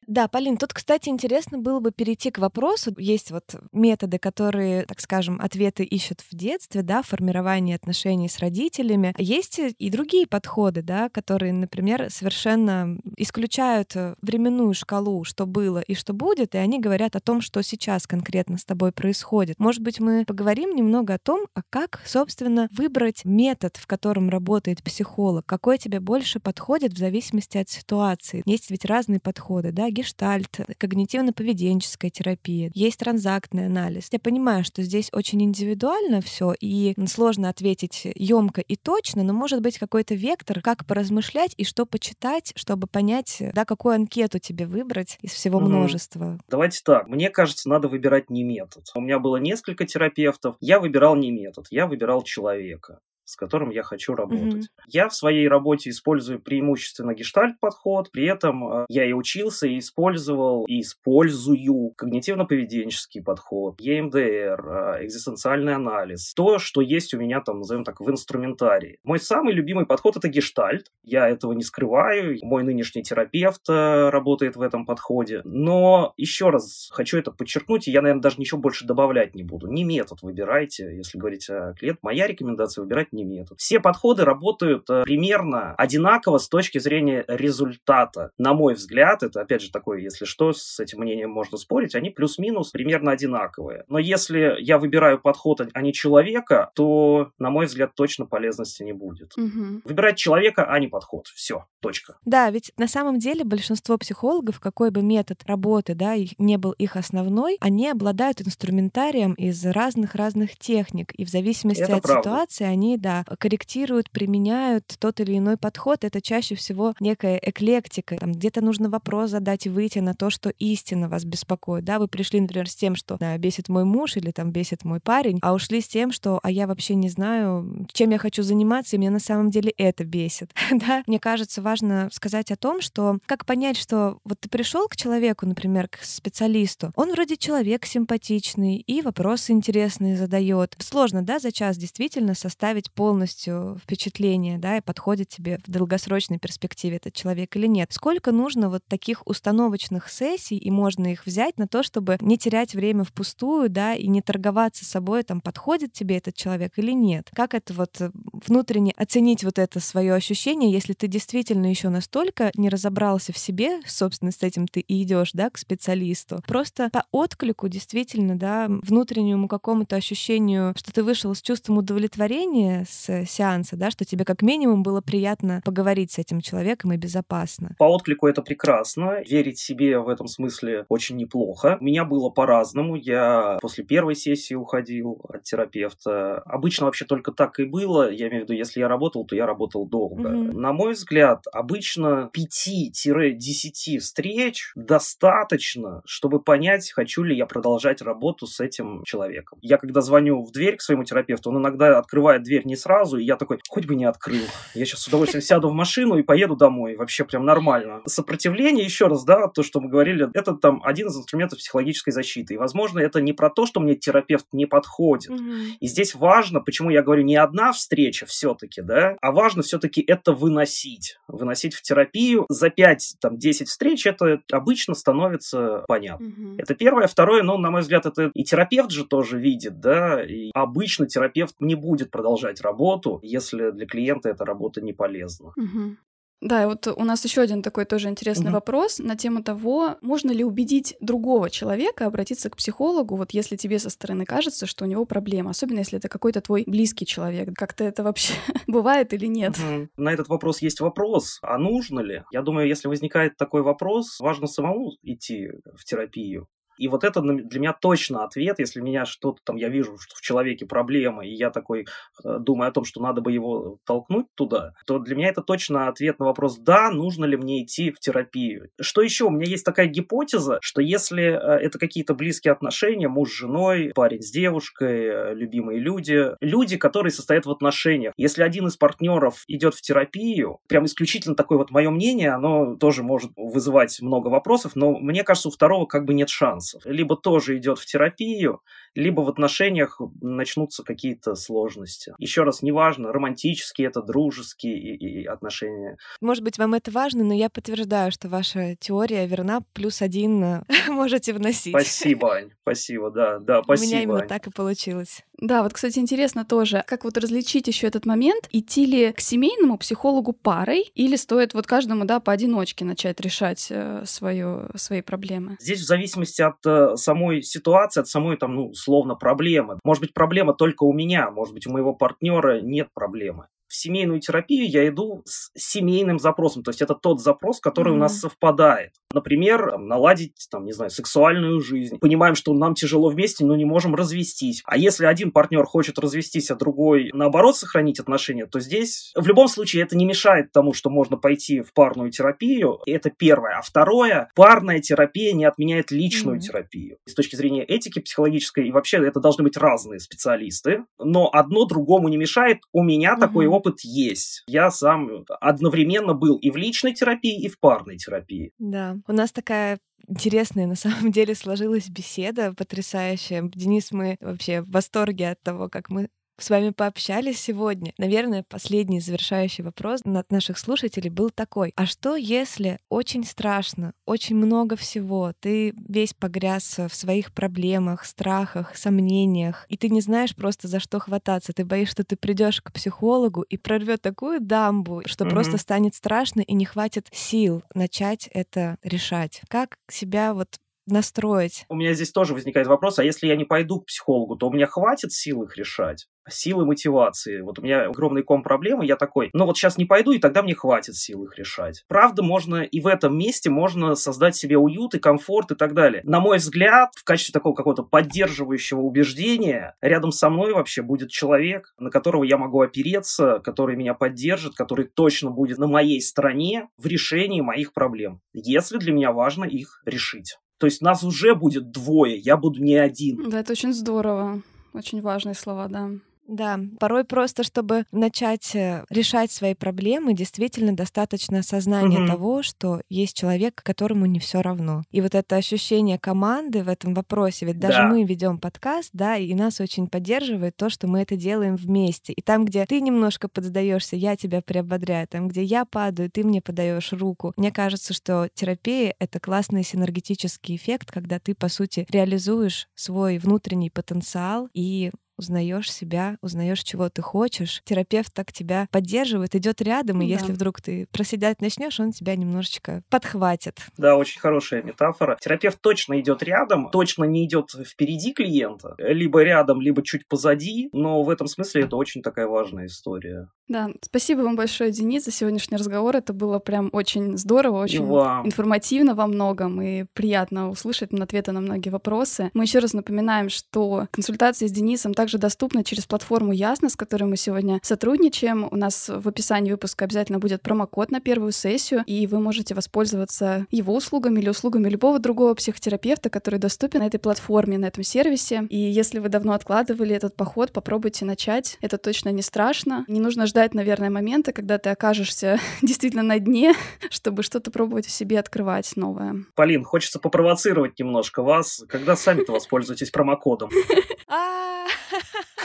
[0.08, 2.94] Да, Полин, тут, кстати, интересно было бы перейти к вопросу.
[2.98, 9.14] Есть вот методы, которые, так скажем, ответы ищут в детстве, да, формирование отношений с родителями.
[9.18, 15.96] Есть и другие подходы, да, которые, например, совершенно исключают э, временную шкалу, что было и
[15.96, 19.60] что будет, и они говорят о том, что сейчас конкретно с тобой происходит.
[19.60, 24.84] Может быть, мы поговорим немного о том, а как, собственно, выбрать метод, в котором работает
[24.84, 28.44] психолог, какой тебе больше подходит в зависимости от ситуации.
[28.46, 34.10] Есть ведь разные подходы, да, гештальт, когнитивно-поведенческая терапия, есть транзактный анализ.
[34.12, 39.62] Я понимаю, что здесь очень индивидуально все, и сложно ответить емко и точно, но может
[39.62, 45.18] быть какой-то вектор, как поразмышлять и что почитать, чтобы понять, да, какую анкету тебе выбрать
[45.22, 45.68] из всего угу.
[45.68, 46.38] множества.
[46.50, 47.08] Давайте так.
[47.08, 48.84] Мне кажется, надо выбирать не метод.
[48.94, 50.56] У меня было несколько терапевтов.
[50.60, 54.66] Я выбирал не метод, я выбирал человека с которым я хочу работать.
[54.66, 54.84] Mm-hmm.
[54.88, 60.66] Я в своей работе использую преимущественно гештальт-подход, при этом э, я и учился, и использовал,
[60.66, 67.84] и использую когнитивно-поведенческий подход, EMDR, э, экзистенциальный анализ, то, что есть у меня там, назовем
[67.84, 69.00] так, в инструментарии.
[69.04, 74.56] Мой самый любимый подход— это гештальт, я этого не скрываю, мой нынешний терапевт э, работает
[74.56, 78.86] в этом подходе, но еще раз хочу это подчеркнуть, и я, наверное, даже ничего больше
[78.86, 79.68] добавлять не буду.
[79.68, 82.00] Не метод выбирайте, если говорить о клиент.
[82.02, 83.60] Моя рекомендация выбирать не метод.
[83.60, 88.32] Все подходы работают э, примерно одинаково с точки зрения результата.
[88.38, 92.10] На мой взгляд, это опять же такое, если что, с этим мнением можно спорить, они
[92.10, 93.86] плюс-минус примерно одинаковые.
[93.88, 98.94] Но если я выбираю подход, а не человека, то, на мой взгляд, точно полезности не
[98.94, 99.32] будет.
[99.38, 99.82] Угу.
[99.86, 101.28] Выбирать человека, а не подход.
[101.28, 102.18] Все, точка.
[102.26, 106.96] Да, ведь на самом деле большинство психологов, какой бы метод работы, да, не был их
[106.96, 112.22] основной, они обладают инструментарием из разных-разных техник, и в зависимости это от правда.
[112.22, 118.18] ситуации они да, корректируют, применяют тот или иной подход, это чаще всего некая эклектика.
[118.18, 121.86] Там где-то нужно вопрос задать и выйти на то, что истинно вас беспокоит.
[121.86, 125.00] Да, вы пришли, например, с тем, что да, бесит мой муж или там бесит мой
[125.00, 128.96] парень, а ушли с тем, что а я вообще не знаю, чем я хочу заниматься,
[128.96, 130.52] и мне на самом деле это бесит.
[130.72, 131.04] да?
[131.06, 135.46] Мне кажется, важно сказать о том, что как понять, что вот ты пришел к человеку,
[135.46, 140.76] например, к специалисту, он вроде человек симпатичный и вопросы интересные задает.
[140.80, 146.98] Сложно, да, за час действительно составить полностью впечатление, да, и подходит тебе в долгосрочной перспективе
[146.98, 147.92] этот человек или нет.
[147.92, 152.74] Сколько нужно вот таких установочных сессий, и можно их взять на то, чтобы не терять
[152.74, 157.30] время впустую, да, и не торговаться собой, там, подходит тебе этот человек или нет.
[157.36, 158.12] Как это вот э,
[158.48, 163.82] внутренне оценить вот это свое ощущение, если ты действительно еще настолько не разобрался в себе,
[163.86, 166.42] собственно, с этим ты и идешь, да, к специалисту.
[166.48, 173.26] Просто по отклику действительно, да, внутреннему какому-то ощущению, что ты вышел с чувством удовлетворения с
[173.26, 177.76] сеанса, да, что тебе как минимум было приятно поговорить с этим человеком и безопасно.
[177.78, 179.22] По отклику это прекрасно.
[179.28, 181.78] Верить себе в этом смысле очень неплохо.
[181.80, 182.96] У меня было по-разному.
[182.96, 186.40] Я после первой сессии уходил от терапевта.
[186.40, 188.12] Обычно вообще только так и было.
[188.12, 190.28] Я имею в виду, если я работал, то я работал долго.
[190.28, 190.60] Угу.
[190.60, 198.60] На мой взгляд, обычно 5-10 встреч достаточно, чтобы понять, хочу ли я продолжать работу с
[198.60, 199.60] этим человеком.
[199.62, 203.24] Я когда звоню в дверь к своему терапевту, он иногда открывает дверь не сразу, и
[203.24, 204.44] я такой, хоть бы не открыл.
[204.74, 206.96] Я сейчас с удовольствием сяду в машину и поеду домой.
[206.96, 208.02] Вообще прям нормально.
[208.06, 212.56] Сопротивление, еще раз, да, то, что мы говорили, это там один из инструментов психологической защиты.
[212.56, 215.32] И, возможно, это не про то, что мне терапевт не подходит.
[215.32, 215.42] Угу.
[215.80, 220.34] И здесь важно, почему я говорю, не одна встреча все-таки, да, а важно все-таки это
[220.34, 221.18] выносить.
[221.28, 222.46] Выносить в терапию.
[222.50, 226.28] За 5-10 встреч это обычно становится понятно.
[226.28, 226.56] Угу.
[226.58, 227.08] Это первое.
[227.08, 231.56] Второе, ну, на мой взгляд, это и терапевт же тоже видит, да, и обычно терапевт
[231.60, 235.54] не будет продолжать работу, если для клиента эта работа не полезна.
[235.56, 235.98] Угу.
[236.42, 238.56] Да, и вот у нас еще один такой тоже интересный угу.
[238.56, 243.80] вопрос на тему того, можно ли убедить другого человека обратиться к психологу, вот если тебе
[243.80, 247.50] со стороны кажется, что у него проблема, особенно если это какой-то твой близкий человек.
[247.56, 248.34] Как-то это вообще
[248.68, 249.58] бывает или нет?
[249.58, 249.90] Угу.
[249.98, 252.24] На этот вопрос есть вопрос, а нужно ли?
[252.32, 256.48] Я думаю, если возникает такой вопрос, важно самому идти в терапию.
[256.78, 260.22] И вот это для меня точно ответ, если меня что-то там, я вижу, что в
[260.22, 261.86] человеке проблема, и я такой
[262.24, 265.88] э, думаю о том, что надо бы его толкнуть туда, то для меня это точно
[265.88, 268.70] ответ на вопрос, да, нужно ли мне идти в терапию.
[268.80, 269.26] Что еще?
[269.26, 273.92] У меня есть такая гипотеза, что если э, это какие-то близкие отношения, муж с женой,
[273.96, 279.44] парень с девушкой, э, любимые люди, люди, которые состоят в отношениях, если один из партнеров
[279.48, 284.74] идет в терапию, прям исключительно такое вот мое мнение, оно тоже может вызывать много вопросов,
[284.76, 286.82] но мне кажется, у второго как бы нет шанса шансов.
[286.86, 288.62] Либо тоже идет в терапию,
[288.94, 292.14] либо в отношениях начнутся какие-то сложности.
[292.18, 295.98] Еще раз, неважно, романтические это, дружеские и, и отношения.
[296.22, 301.34] Может быть, вам это важно, но я подтверждаю, что ваша теория верна, плюс один можете
[301.34, 301.74] вносить.
[301.74, 303.86] Спасибо, Ань, спасибо, да, да, спасибо.
[303.86, 304.28] У меня именно Ань.
[304.28, 305.24] так и получилось.
[305.40, 309.78] Да, вот, кстати, интересно тоже, как вот различить еще этот момент, идти ли к семейному
[309.78, 315.58] психологу парой, или стоит вот каждому, да, поодиночке начать решать э, свою, свои проблемы?
[315.60, 319.80] Здесь в зависимости от э, самой ситуации, от самой там, ну, условно, проблемы.
[319.84, 324.20] Может быть, проблема только у меня, может быть, у моего партнера нет проблемы в семейную
[324.22, 327.98] терапию я иду с семейным запросом, то есть это тот запрос, который mm-hmm.
[327.98, 328.94] у нас совпадает.
[329.16, 332.00] Например, там, наладить, там, не знаю, сексуальную жизнь.
[332.00, 334.62] Понимаем, что нам тяжело вместе, но не можем развестись.
[334.66, 339.48] А если один партнер хочет развестись, а другой, наоборот, сохранить отношения, то здесь в любом
[339.48, 342.80] случае это не мешает тому, что можно пойти в парную терапию.
[342.86, 343.58] Это первое.
[343.58, 346.42] А второе, парная терапия не отменяет личную mm-hmm.
[346.42, 346.98] терапию.
[347.06, 352.10] С точки зрения этики психологической, и вообще это должны быть разные специалисты, но одно другому
[352.10, 352.58] не мешает.
[352.74, 353.20] У меня mm-hmm.
[353.22, 354.44] такой опыт есть.
[354.48, 358.52] Я сам одновременно был и в личной терапии, и в парной терапии.
[358.60, 358.98] Да.
[359.08, 363.44] У нас такая интересная на самом деле сложилась беседа, потрясающая.
[363.54, 367.94] Денис, мы вообще в восторге от того, как мы с вами пообщались сегодня.
[367.98, 371.74] Наверное, последний завершающий вопрос от наших слушателей был такой.
[371.76, 378.76] А что, если очень страшно, очень много всего, ты весь погряз в своих проблемах, страхах,
[378.76, 382.74] сомнениях, и ты не знаешь просто за что хвататься, ты боишься, что ты придешь к
[382.74, 385.30] психологу и прорвет такую дамбу, что mm-hmm.
[385.30, 389.42] просто станет страшно и не хватит сил начать это решать.
[389.48, 391.66] Как себя вот настроить.
[391.70, 394.52] У меня здесь тоже возникает вопрос, а если я не пойду к психологу, то у
[394.52, 396.08] меня хватит сил их решать?
[396.30, 397.42] Силы мотивации.
[397.42, 400.42] Вот у меня огромный ком проблемы, я такой, ну вот сейчас не пойду, и тогда
[400.42, 401.84] мне хватит сил их решать.
[401.88, 406.02] Правда, можно и в этом месте можно создать себе уют и комфорт и так далее.
[406.04, 411.74] На мой взгляд, в качестве такого какого-то поддерживающего убеждения, рядом со мной вообще будет человек,
[411.78, 416.86] на которого я могу опереться, который меня поддержит, который точно будет на моей стороне в
[416.88, 420.38] решении моих проблем, если для меня важно их решить.
[420.58, 423.30] То есть нас уже будет двое, я буду не один.
[423.30, 424.42] Да, это очень здорово.
[424.74, 425.90] Очень важные слова, да.
[426.28, 432.08] Да, порой просто, чтобы начать э, решать свои проблемы, действительно достаточно осознания угу.
[432.08, 434.84] того, что есть человек, которому не все равно.
[434.92, 437.88] И вот это ощущение команды в этом вопросе, ведь даже да.
[437.88, 442.14] мы ведем подкаст, да, и нас очень поддерживает то, что мы это делаем вместе.
[442.14, 446.42] И там, где ты немножко подсдаешься, я тебя приободряю, там, где я падаю, ты мне
[446.42, 447.34] подаешь руку.
[447.38, 453.70] Мне кажется, что терапия— это классный синергетический эффект, когда ты, по сути, реализуешь свой внутренний
[453.70, 457.62] потенциал и узнаешь себя, узнаешь, чего ты хочешь.
[457.66, 460.14] Терапевт так тебя поддерживает, идет рядом, и да.
[460.14, 463.60] если вдруг ты проседать начнешь, он тебя немножечко подхватит.
[463.78, 465.18] Да, очень хорошая метафора.
[465.22, 471.04] Терапевт точно идет рядом, точно не идет впереди клиента, либо рядом, либо чуть позади, но
[471.04, 473.30] в этом смысле это очень такая важная история.
[473.48, 475.96] Да, спасибо вам большое, Денис, за сегодняшний разговор.
[475.96, 477.86] Это было прям очень здорово, очень
[478.26, 482.32] информативно во многом и приятно услышать ответы на многие вопросы.
[482.34, 487.04] Мы еще раз напоминаем, что консультации с Денисом также доступны через платформу Ясно, с которой
[487.04, 488.48] мы сегодня сотрудничаем.
[488.50, 493.46] У нас в описании выпуска обязательно будет промокод на первую сессию, и вы можете воспользоваться
[493.52, 498.48] его услугами или услугами любого другого психотерапевта, который доступен на этой платформе, на этом сервисе.
[498.50, 501.60] И если вы давно откладывали этот поход, попробуйте начать.
[501.62, 502.84] Это точно не страшно.
[502.88, 506.56] Не нужно ждать, наверное, момента, когда ты окажешься действительно на дне,
[506.90, 509.24] чтобы что-то пробовать в себе открывать новое.
[509.36, 511.64] Полин, хочется попровоцировать немножко вас.
[511.70, 513.52] Когда сами-то воспользуетесь промокодом?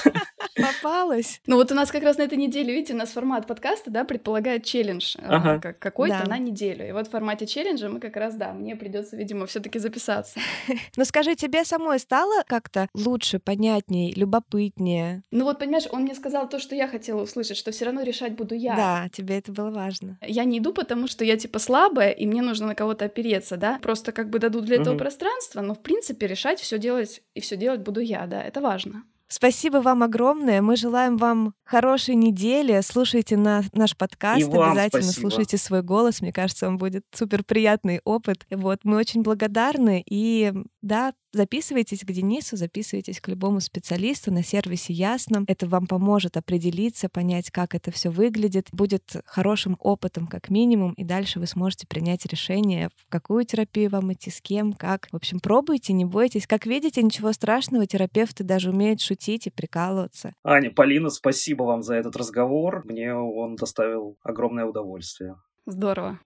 [0.57, 1.41] Попалась.
[1.47, 4.05] Ну вот у нас как раз на этой неделе, видите, у нас формат подкаста, да,
[4.05, 5.59] предполагает челлендж э, ага.
[5.61, 6.31] как какой-то да.
[6.31, 6.89] на неделю.
[6.89, 10.41] И вот в формате челленджа мы как раз, да, мне придется, видимо, все таки записаться.
[10.97, 15.23] Ну скажи, тебе самой стало как-то лучше, понятнее, любопытнее?
[15.31, 18.35] Ну вот, понимаешь, он мне сказал то, что я хотела услышать, что все равно решать
[18.35, 18.77] буду я.
[18.77, 20.19] Да, тебе это было важно.
[20.21, 23.79] Я не иду, потому что я типа слабая, и мне нужно на кого-то опереться, да.
[23.83, 27.57] Просто как бы дадут для этого пространство, но в принципе решать все делать и все
[27.57, 29.05] делать буду я, да, это важно.
[29.33, 30.61] Спасибо вам огромное.
[30.61, 32.81] Мы желаем вам хорошей недели.
[32.83, 34.43] Слушайте на наш подкаст.
[34.43, 35.21] Обязательно спасибо.
[35.21, 36.21] слушайте свой голос.
[36.21, 38.45] Мне кажется, он будет супер приятный опыт.
[38.51, 40.03] Вот, мы очень благодарны.
[40.05, 40.53] И
[40.83, 45.45] да, записывайтесь к Денису, записывайтесь к любому специалисту на сервисе Ясно.
[45.47, 48.69] Это вам поможет определиться, понять, как это все выглядит.
[48.73, 54.13] Будет хорошим опытом как минимум, и дальше вы сможете принять решение, в какую терапию вам
[54.13, 55.09] идти, с кем, как.
[55.13, 56.47] В общем, пробуйте, не бойтесь.
[56.47, 60.33] Как видите, ничего страшного, терапевты даже умеют шутить и прикалываться.
[60.43, 62.83] Аня, Полина, спасибо вам за этот разговор.
[62.87, 65.37] Мне он доставил огромное удовольствие.
[65.67, 66.19] Здорово.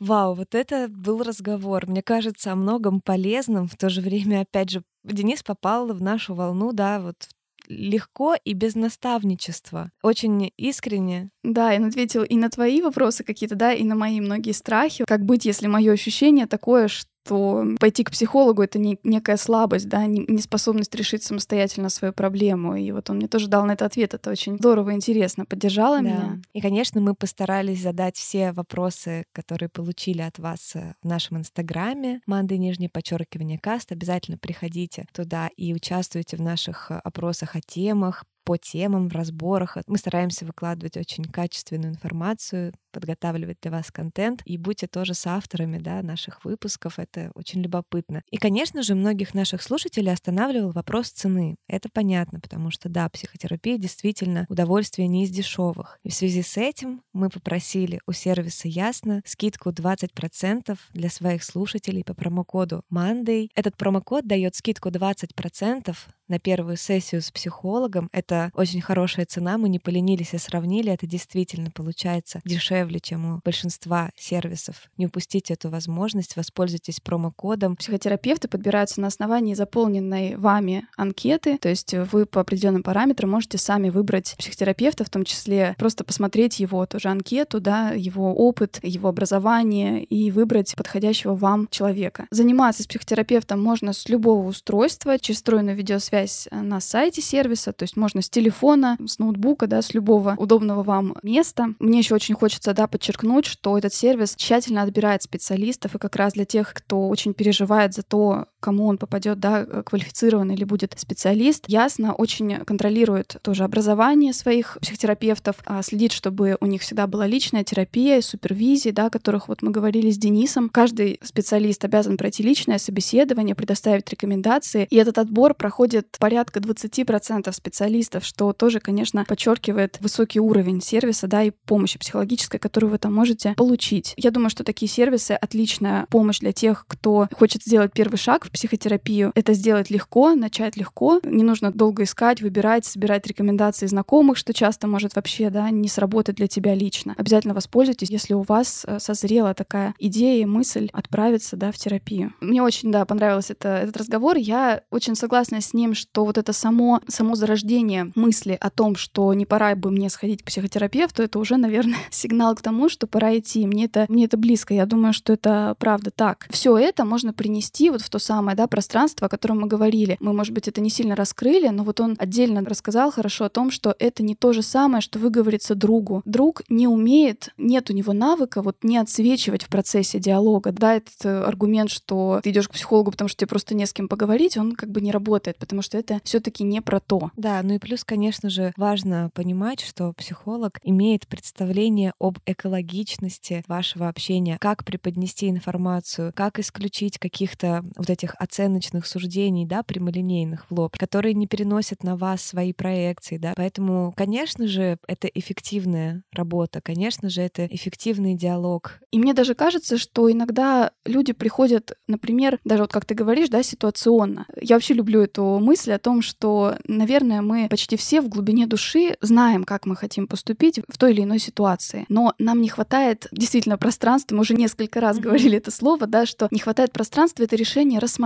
[0.00, 1.86] Вау, вот это был разговор.
[1.86, 3.68] Мне кажется, о многом полезном.
[3.68, 7.28] В то же время, опять же, Денис попал в нашу волну, да, вот
[7.68, 9.90] легко и без наставничества.
[10.02, 11.30] Очень искренне.
[11.44, 15.04] Да, он ответил и на твои вопросы какие-то, да, и на мои многие страхи.
[15.06, 19.88] Как быть, если мое ощущение такое, что что пойти к психологу— это не, некая слабость,
[19.88, 22.76] да, неспособность решить самостоятельно свою проблему.
[22.76, 24.14] И вот он мне тоже дал на это ответ.
[24.14, 25.44] Это очень здорово и интересно.
[25.44, 26.02] Поддержала да.
[26.02, 26.42] меня.
[26.52, 32.20] И, конечно, мы постарались задать все вопросы, которые получили от вас э, в нашем инстаграме.
[32.26, 33.92] Манды, нижнее подчеркивание, каст.
[33.92, 39.76] Обязательно приходите туда и участвуйте в наших э, опросах о темах, по темам, в разборах.
[39.86, 44.42] Мы стараемся выкладывать очень качественную информацию, подготавливать для вас контент.
[44.44, 46.98] И будьте тоже с авторами да, наших выпусков.
[46.98, 48.22] Это очень любопытно.
[48.30, 51.56] И, конечно же, многих наших слушателей останавливал вопрос цены.
[51.68, 55.98] Это понятно, потому что, да, психотерапия действительно удовольствие не из дешевых.
[56.02, 62.04] И в связи с этим мы попросили у сервиса Ясно скидку 20% для своих слушателей
[62.04, 63.48] по промокоду Monday.
[63.54, 65.96] Этот промокод дает скидку 20%
[66.30, 68.08] на первую сессию с психологом.
[68.12, 70.92] Это очень хорошая цена, мы не поленились и сравнили.
[70.92, 74.90] Это действительно получается дешевле, чем у большинства сервисов.
[74.96, 77.76] Не упустите эту возможность, воспользуйтесь промокодом.
[77.76, 83.90] Психотерапевты подбираются на основании заполненной вами анкеты, то есть вы по определенным параметрам можете сами
[83.90, 90.04] выбрать психотерапевта, в том числе просто посмотреть его тоже анкету, да, его опыт, его образование
[90.04, 92.26] и выбрать подходящего вам человека.
[92.30, 97.84] Заниматься с психотерапевтом можно с любого устройства через встроенную видеосвязь связь на сайте сервиса, то
[97.84, 101.68] есть можно с телефона, с ноутбука, да, с любого удобного вам места.
[101.78, 106.34] Мне еще очень хочется, да, подчеркнуть, что этот сервис тщательно отбирает специалистов, и как раз
[106.34, 110.94] для тех, кто очень переживает за то, кому он попадет, да, э, квалифицированный или будет
[110.98, 117.26] специалист, ясно очень контролирует тоже образование своих психотерапевтов, а следит, чтобы у них всегда была
[117.26, 120.68] личная терапия, супервизия, да, о которых вот мы говорили с Денисом.
[120.68, 128.24] Каждый специалист обязан пройти личное собеседование, предоставить рекомендации, и этот отбор проходит порядка 20% специалистов,
[128.24, 133.54] что тоже, конечно, подчеркивает высокий уровень сервиса, да, и помощи психологической, которую вы там можете
[133.54, 134.14] получить.
[134.16, 138.49] Я думаю, что такие сервисы— отличная помощь для тех, кто хочет сделать первый шаг в
[138.50, 139.32] психотерапию.
[139.34, 141.20] Это сделать легко, начать легко.
[141.24, 146.36] Не нужно долго искать, выбирать, собирать рекомендации знакомых, что часто может вообще, да, не сработать
[146.36, 147.14] для тебя лично.
[147.16, 152.32] Обязательно воспользуйтесь, если у вас э, созрела такая идея мысль отправиться, да, в терапию.
[152.40, 154.36] Мне очень, да, понравился это, этот разговор.
[154.36, 159.32] Я очень согласна с ним, что вот это само, само зарождение мысли о том, что
[159.34, 163.38] не пора бы мне сходить к психотерапевту, это уже, наверное, сигнал к тому, что пора
[163.38, 163.66] идти.
[163.66, 164.74] Мне это, мне это близко.
[164.74, 166.46] Я думаю, что это правда так.
[166.50, 170.16] Все это можно принести вот в то самое самое, да, пространство, о котором мы говорили.
[170.18, 173.70] Мы, может быть, это не сильно раскрыли, но вот он отдельно рассказал хорошо о том,
[173.70, 176.22] что это не то же самое, что выговориться другу.
[176.24, 180.72] Друг не умеет, нет у него навыка вот не отсвечивать в процессе диалога.
[180.72, 183.92] Да, этот э, аргумент, что ты идешь к психологу, потому что тебе просто не с
[183.92, 187.30] кем поговорить, он как бы не работает, потому что это все-таки не про то.
[187.36, 194.08] Да, ну и плюс, конечно же, важно понимать, что психолог имеет представление об экологичности вашего
[194.08, 200.96] общения, как преподнести информацию, как исключить каких-то вот этих оценочных суждений, да, прямолинейных в лоб,
[200.96, 203.52] которые не переносят на вас свои проекции, да.
[203.56, 209.00] Поэтому, конечно же, это эффективная работа, конечно же, это эффективный диалог.
[209.10, 213.62] И мне даже кажется, что иногда люди приходят, например, даже вот как ты говоришь, да,
[213.62, 214.46] ситуационно.
[214.60, 219.16] Я вообще люблю эту мысль о том, что, наверное, мы почти все в глубине души
[219.20, 223.78] знаем, как мы хотим поступить в той или иной ситуации, но нам не хватает действительно
[223.78, 227.98] пространства, мы уже несколько раз говорили это слово, да, что не хватает пространства это решение
[227.98, 228.19] рассмотреть,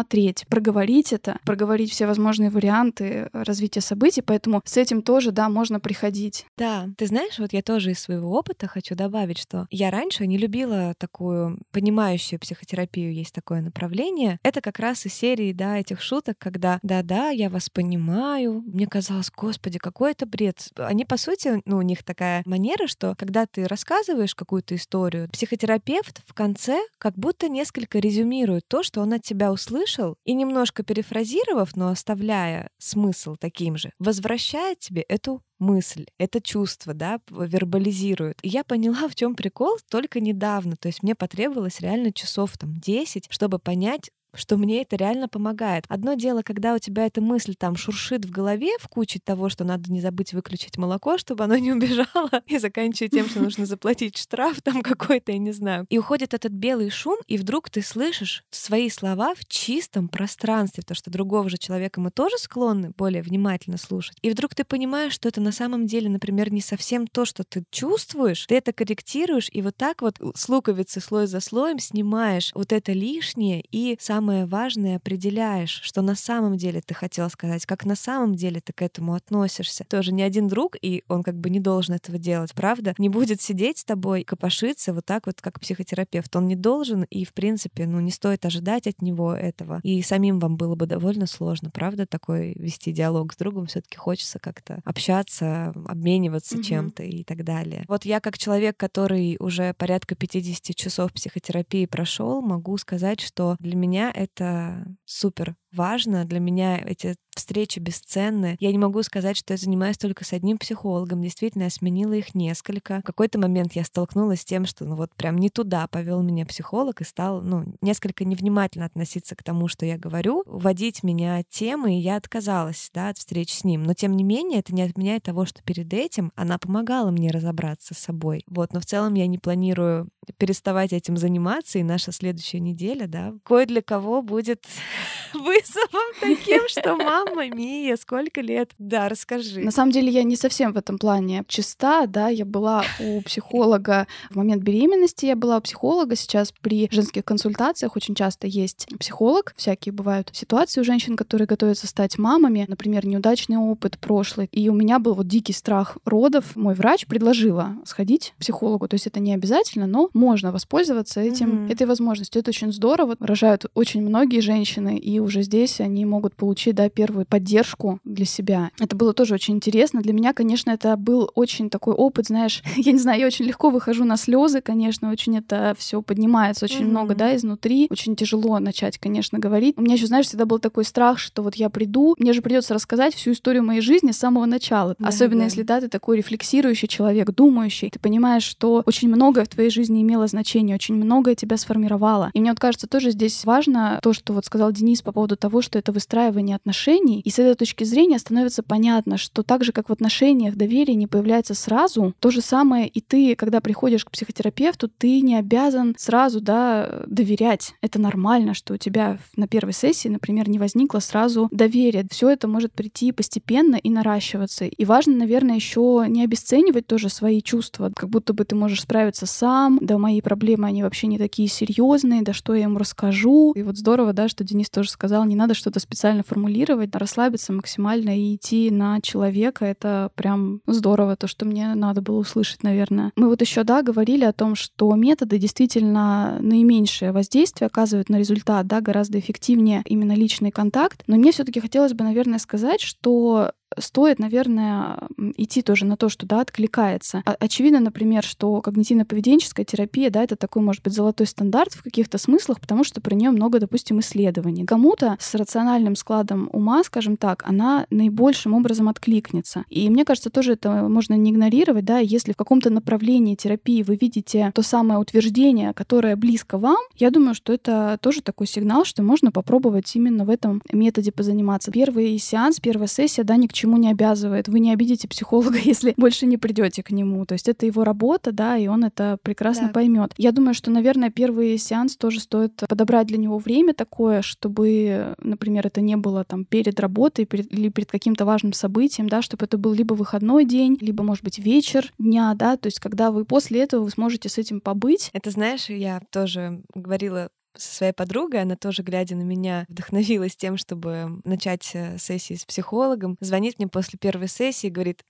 [0.48, 6.46] проговорить это, проговорить все возможные варианты развития событий, поэтому с этим тоже, да, можно приходить.
[6.56, 10.38] Да, ты знаешь, вот я тоже из своего опыта хочу добавить, что я раньше не
[10.38, 14.38] любила такую понимающую психотерапию, есть такое направление.
[14.42, 18.62] Это как раз из серии, да, этих шуток, когда да-да, я вас понимаю.
[18.66, 20.68] Мне казалось, господи, какой это бред.
[20.76, 26.22] Они, по сути, ну, у них такая манера, что когда ты рассказываешь какую-то историю, психотерапевт
[26.26, 29.83] в конце как будто несколько резюмирует то, что он от тебя услышал,
[30.24, 37.20] и немножко перефразировав, но оставляя смысл таким же, возвращает тебе эту мысль, это чувство, да,
[37.28, 38.38] вербализирует.
[38.42, 40.76] И я поняла, в чем прикол только недавно.
[40.76, 45.84] То есть мне потребовалось реально часов там 10, чтобы понять, что мне это реально помогает.
[45.88, 49.64] Одно дело, когда у тебя эта мысль там шуршит в голове в куче того, что
[49.64, 54.16] надо не забыть выключить молоко, чтобы оно не убежало, и заканчивая тем, что нужно заплатить
[54.18, 55.86] штраф там какой-то, я не знаю.
[55.88, 60.96] И уходит этот белый шум, и вдруг ты слышишь свои слова в чистом пространстве, потому
[60.96, 64.16] что другого же человека мы тоже склонны более внимательно слушать.
[64.22, 67.64] И вдруг ты понимаешь, что это на самом деле, например, не совсем то, что ты
[67.70, 72.72] чувствуешь, ты это корректируешь, и вот так вот с луковицы слой за слоем снимаешь вот
[72.72, 77.84] это лишнее и сам самое важное определяешь, что на самом деле ты хотел сказать, как
[77.84, 79.84] на самом деле ты к этому относишься.
[79.86, 82.94] Тоже не один друг, и он как бы не должен этого делать, правда?
[82.96, 86.34] Не будет сидеть с тобой, копошиться вот так вот, как психотерапевт.
[86.36, 89.80] Он не должен, и, в принципе, ну, не стоит ожидать от него этого.
[89.82, 93.66] И самим вам было бы довольно сложно, правда, такой вести диалог с другом.
[93.66, 96.62] все таки хочется как-то общаться, обмениваться угу.
[96.62, 97.84] чем-то и так далее.
[97.88, 103.76] Вот я как человек, который уже порядка 50 часов психотерапии прошел, могу сказать, что для
[103.76, 106.24] меня это супер важно.
[106.24, 108.56] Для меня эти встречи бесценны.
[108.60, 111.22] Я не могу сказать, что я занимаюсь только с одним психологом.
[111.22, 113.00] Действительно, я сменила их несколько.
[113.00, 116.46] В какой-то момент я столкнулась с тем, что ну вот прям не туда повел меня
[116.46, 121.48] психолог и стал ну, несколько невнимательно относиться к тому, что я говорю, вводить меня от
[121.48, 123.84] темы, и я отказалась да, от встреч с ним.
[123.84, 127.94] Но тем не менее, это не отменяет того, что перед этим она помогала мне разобраться
[127.94, 128.44] с собой.
[128.46, 130.08] Вот, но в целом я не планирую
[130.38, 134.64] переставать этим заниматься, и наша следующая неделя, да, кое для кого будет
[135.64, 138.70] вызовом таким, что мама Мия, сколько лет?
[138.78, 139.60] Да, расскажи.
[139.60, 144.06] На самом деле я не совсем в этом плане чиста, да, я была у психолога
[144.30, 149.54] в момент беременности, я была у психолога, сейчас при женских консультациях очень часто есть психолог,
[149.56, 154.74] всякие бывают ситуации у женщин, которые готовятся стать мамами, например, неудачный опыт прошлый, и у
[154.74, 159.20] меня был вот дикий страх родов, мой врач предложила сходить к психологу, то есть это
[159.20, 161.72] не обязательно, но можно воспользоваться этим, mm-hmm.
[161.72, 166.74] этой возможностью, это очень здорово, рожают очень многие женщины, и уже здесь они могут получить,
[166.74, 168.70] да, первую поддержку для себя.
[168.80, 170.02] Это было тоже очень интересно.
[170.02, 173.70] Для меня, конечно, это был очень такой опыт, знаешь, я не знаю, я очень легко
[173.70, 176.88] выхожу на слезы, конечно, очень это все поднимается очень mm-hmm.
[176.88, 177.86] много, да, изнутри.
[177.90, 179.74] Очень тяжело начать, конечно, говорить.
[179.78, 182.74] У меня еще, знаешь, всегда был такой страх, что вот я приду, мне же придется
[182.74, 184.94] рассказать всю историю моей жизни с самого начала.
[184.98, 185.44] Да, Особенно да.
[185.44, 190.02] если, да, ты такой рефлексирующий человек, думающий, ты понимаешь, что очень многое в твоей жизни
[190.02, 192.30] имело значение, очень многое тебя сформировало.
[192.32, 195.62] И мне вот кажется, тоже здесь важно то, что вот сказал Денис по поводу того,
[195.62, 197.20] что это выстраивание отношений.
[197.20, 201.06] И с этой точки зрения становится понятно, что так же, как в отношениях доверие не
[201.06, 206.40] появляется сразу, то же самое и ты, когда приходишь к психотерапевту, ты не обязан сразу
[206.40, 207.74] да, доверять.
[207.80, 212.06] Это нормально, что у тебя на первой сессии, например, не возникло сразу доверия.
[212.10, 214.64] Все это может прийти постепенно и наращиваться.
[214.64, 219.26] И важно, наверное, еще не обесценивать тоже свои чувства, как будто бы ты можешь справиться
[219.26, 223.52] сам, да мои проблемы, они вообще не такие серьезные, да что я ему расскажу.
[223.54, 227.52] И вот здорово, да, что Денис тоже сказал, сначала не надо что-то специально формулировать, расслабиться
[227.52, 229.64] максимально и идти на человека.
[229.64, 233.12] Это прям здорово, то, что мне надо было услышать, наверное.
[233.16, 238.66] Мы вот еще, да, говорили о том, что методы действительно наименьшее воздействие оказывают на результат,
[238.66, 241.02] да, гораздо эффективнее именно личный контакт.
[241.06, 244.98] Но мне все-таки хотелось бы, наверное, сказать, что стоит, наверное,
[245.36, 247.22] идти тоже на то, что да, откликается.
[247.24, 252.60] Очевидно, например, что когнитивно-поведенческая терапия, да, это такой, может быть, золотой стандарт в каких-то смыслах,
[252.60, 254.64] потому что про нее много, допустим, исследований.
[254.64, 259.64] Кому-то с рациональным складом ума, скажем так, она наибольшим образом откликнется.
[259.68, 263.96] И мне кажется, тоже это можно не игнорировать, да, если в каком-то направлении терапии вы
[263.96, 269.02] видите то самое утверждение, которое близко вам, я думаю, что это тоже такой сигнал, что
[269.02, 271.72] можно попробовать именно в этом методе позаниматься.
[271.72, 274.48] Первый сеанс, первая сессия, да, ни к чему чему не обязывает.
[274.48, 277.24] Вы не обидите психолога, если больше не придете к нему.
[277.24, 279.72] То есть это его работа, да, и он это прекрасно да.
[279.72, 280.12] поймет.
[280.18, 285.66] Я думаю, что, наверное, первый сеанс тоже стоит подобрать для него время такое, чтобы, например,
[285.66, 289.56] это не было там перед работой перед, или перед каким-то важным событием, да, чтобы это
[289.56, 293.62] был либо выходной день, либо, может быть, вечер дня, да, то есть когда вы после
[293.62, 295.10] этого вы сможете с этим побыть.
[295.14, 300.56] Это знаешь, я тоже говорила со своей подругой, она тоже, глядя на меня, вдохновилась тем,
[300.56, 303.16] чтобы начать э, сессии с психологом.
[303.20, 305.04] Звонит мне после первой сессии и говорит,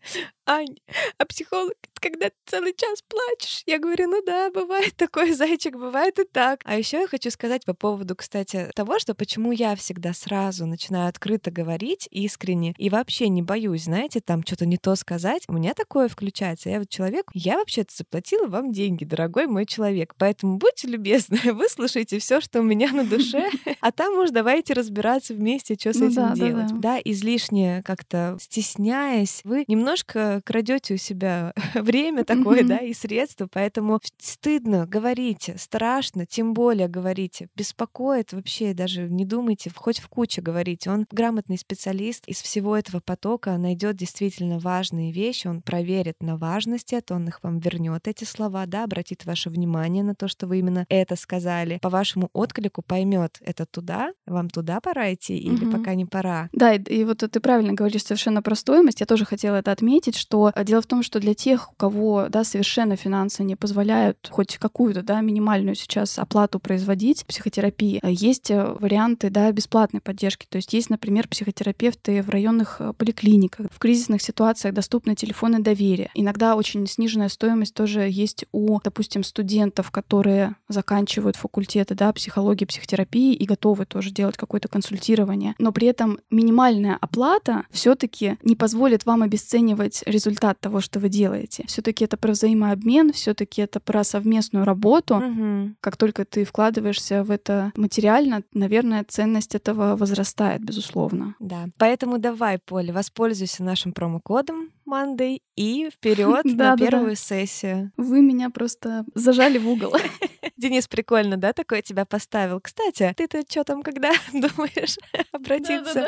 [0.47, 0.77] Ань,
[1.17, 3.63] а психолог, когда ты целый час плачешь?
[3.65, 6.61] Я говорю, ну да, бывает такой зайчик, бывает и так.
[6.65, 11.09] А еще я хочу сказать по поводу, кстати, того, что почему я всегда сразу начинаю
[11.09, 15.45] открыто говорить искренне и вообще не боюсь, знаете, там что-то не то сказать.
[15.49, 16.69] У меня такое включается.
[16.69, 20.15] Я вот человек, я вообще-то заплатила вам деньги, дорогой мой человек.
[20.19, 25.35] Поэтому будьте любезны, выслушайте все, что у меня на душе, а там уж давайте разбираться
[25.35, 26.69] вместе, что с ну, этим да, делать.
[26.69, 26.81] Да, да.
[26.95, 32.67] да, излишне как-то стесняясь, вы немножко крадете у себя время такое, mm-hmm.
[32.67, 39.71] да, и средства, поэтому стыдно, говорите, страшно, тем более говорите, беспокоит вообще, даже не думайте,
[39.75, 40.91] хоть в куче говорите.
[40.91, 46.93] Он грамотный специалист, из всего этого потока найдет действительно важные вещи, он проверит на важность
[46.93, 50.59] это, он их вам вернет эти слова, да, обратит ваше внимание на то, что вы
[50.59, 55.73] именно это сказали, по вашему отклику поймет, это туда, вам туда пора идти или mm-hmm.
[55.73, 56.49] пока не пора.
[56.53, 59.01] Да, и, и вот ты правильно говоришь совершенно про стоимость.
[59.01, 62.27] Я тоже хотела это отметить, что э, дело в том, что для тех, у кого
[62.29, 68.51] да, совершенно финансы не позволяют хоть какую-то да, минимальную сейчас оплату производить психотерапии, э, есть
[68.51, 70.47] э, варианты да, бесплатной поддержки.
[70.49, 73.67] То есть есть, например, психотерапевты в районных поликлиниках.
[73.71, 76.11] В кризисных ситуациях доступны телефоны доверия.
[76.15, 83.35] Иногда очень сниженная стоимость тоже есть у, допустим, студентов, которые заканчивают факультеты да, психологии, психотерапии
[83.35, 85.55] и готовы тоже делать какое-то консультирование.
[85.59, 91.65] Но при этом минимальная оплата все-таки не позволит вам обесценивать результат того, что вы делаете.
[91.67, 95.17] Все-таки это про взаимообмен, все-таки это про совместную работу.
[95.17, 95.75] Угу.
[95.81, 101.35] Как только ты вкладываешься в это материально, наверное, ценность этого возрастает, безусловно.
[101.41, 101.67] Да.
[101.79, 107.93] Поэтому давай, Поле, воспользуйся нашим промокодом Monday и вперед на первую сессию.
[107.97, 109.93] Вы меня просто зажали в угол.
[110.57, 112.61] Денис прикольно, да, такое тебя поставил.
[112.61, 114.97] Кстати, ты-то что там, когда думаешь
[115.33, 116.07] обратиться?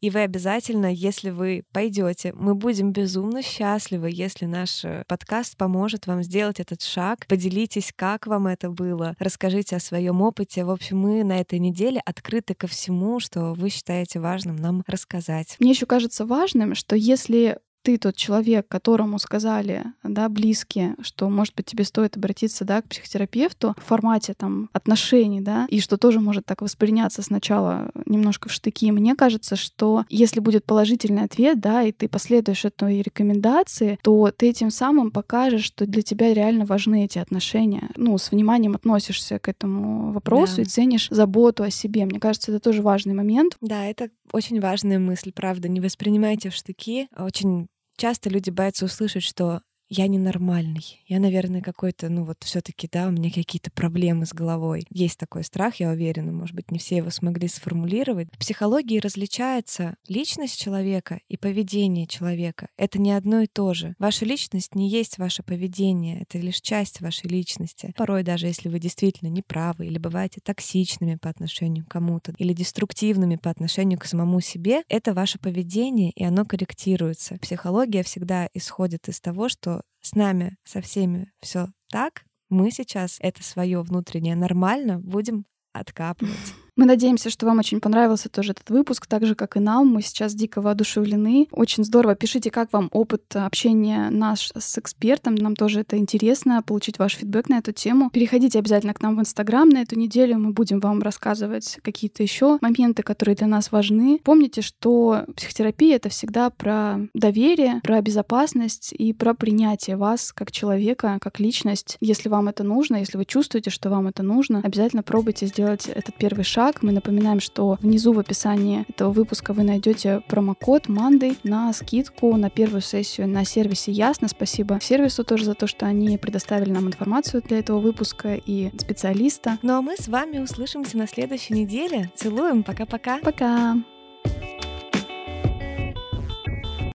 [0.00, 6.06] И вы обязательно, если вы пойдете, мы будем безумно счастливы, если наш э, подкаст поможет
[6.06, 7.26] вам сделать этот шаг.
[7.26, 10.64] Поделитесь, как вам это было, расскажите о своем опыте.
[10.64, 15.56] В общем, мы на этой неделе открыты ко всему, что вы считаете важным нам рассказать.
[15.58, 17.58] Мне еще кажется важным, что если
[17.88, 22.88] ты тот человек, которому сказали, да, близкие, что, может быть, тебе стоит обратиться, да, к
[22.88, 28.52] психотерапевту в формате там отношений, да, и что тоже может так восприняться сначала немножко в
[28.52, 28.90] штыки.
[28.90, 34.50] Мне кажется, что если будет положительный ответ, да, и ты последуешь этой рекомендации, то ты
[34.50, 37.88] этим самым покажешь, что для тебя реально важны эти отношения.
[37.96, 40.62] Ну, с вниманием относишься к этому вопросу да.
[40.62, 42.04] и ценишь заботу о себе.
[42.04, 43.56] Мне кажется, это тоже важный момент.
[43.62, 45.68] Да, это очень важная мысль, правда.
[45.68, 47.08] Не воспринимайте в штыки.
[47.16, 47.66] Очень
[47.98, 51.02] часто люди боятся услышать, что я ненормальный.
[51.06, 54.84] Я, наверное, какой-то, ну вот все таки да, у меня какие-то проблемы с головой.
[54.90, 58.28] Есть такой страх, я уверена, может быть, не все его смогли сформулировать.
[58.32, 62.68] В психологии различается личность человека и поведение человека.
[62.76, 63.94] Это не одно и то же.
[63.98, 67.92] Ваша личность не есть ваше поведение, это лишь часть вашей личности.
[67.96, 73.36] Порой даже если вы действительно неправы или бываете токсичными по отношению к кому-то или деструктивными
[73.36, 77.38] по отношению к самому себе, это ваше поведение, и оно корректируется.
[77.40, 83.42] Психология всегда исходит из того, что с нами со всеми все так, мы сейчас это
[83.42, 86.54] свое внутреннее нормально будем откапывать.
[86.78, 89.88] Мы надеемся, что вам очень понравился тоже этот выпуск, так же, как и нам.
[89.88, 91.48] Мы сейчас дико воодушевлены.
[91.50, 92.14] Очень здорово.
[92.14, 95.34] Пишите, как вам опыт общения наш с экспертом.
[95.34, 98.10] Нам тоже это интересно, получить ваш фидбэк на эту тему.
[98.10, 100.38] Переходите обязательно к нам в Инстаграм на эту неделю.
[100.38, 104.20] Мы будем вам рассказывать какие-то еще моменты, которые для нас важны.
[104.22, 111.18] Помните, что психотерапия— это всегда про доверие, про безопасность и про принятие вас как человека,
[111.20, 111.96] как личность.
[112.00, 116.14] Если вам это нужно, если вы чувствуете, что вам это нужно, обязательно пробуйте сделать этот
[116.14, 116.67] первый шаг.
[116.82, 122.50] Мы напоминаем, что внизу в описании этого выпуска вы найдете промокод Манды на скидку на
[122.50, 124.28] первую сессию на сервисе Ясно.
[124.28, 129.58] Спасибо сервису тоже за то, что они предоставили нам информацию для этого выпуска и специалиста.
[129.62, 132.10] Ну а мы с вами услышимся на следующей неделе.
[132.14, 132.62] Целуем.
[132.62, 133.18] Пока-пока.
[133.18, 133.74] Пока.
[133.74, 133.82] -пока.
[134.24, 134.67] Пока.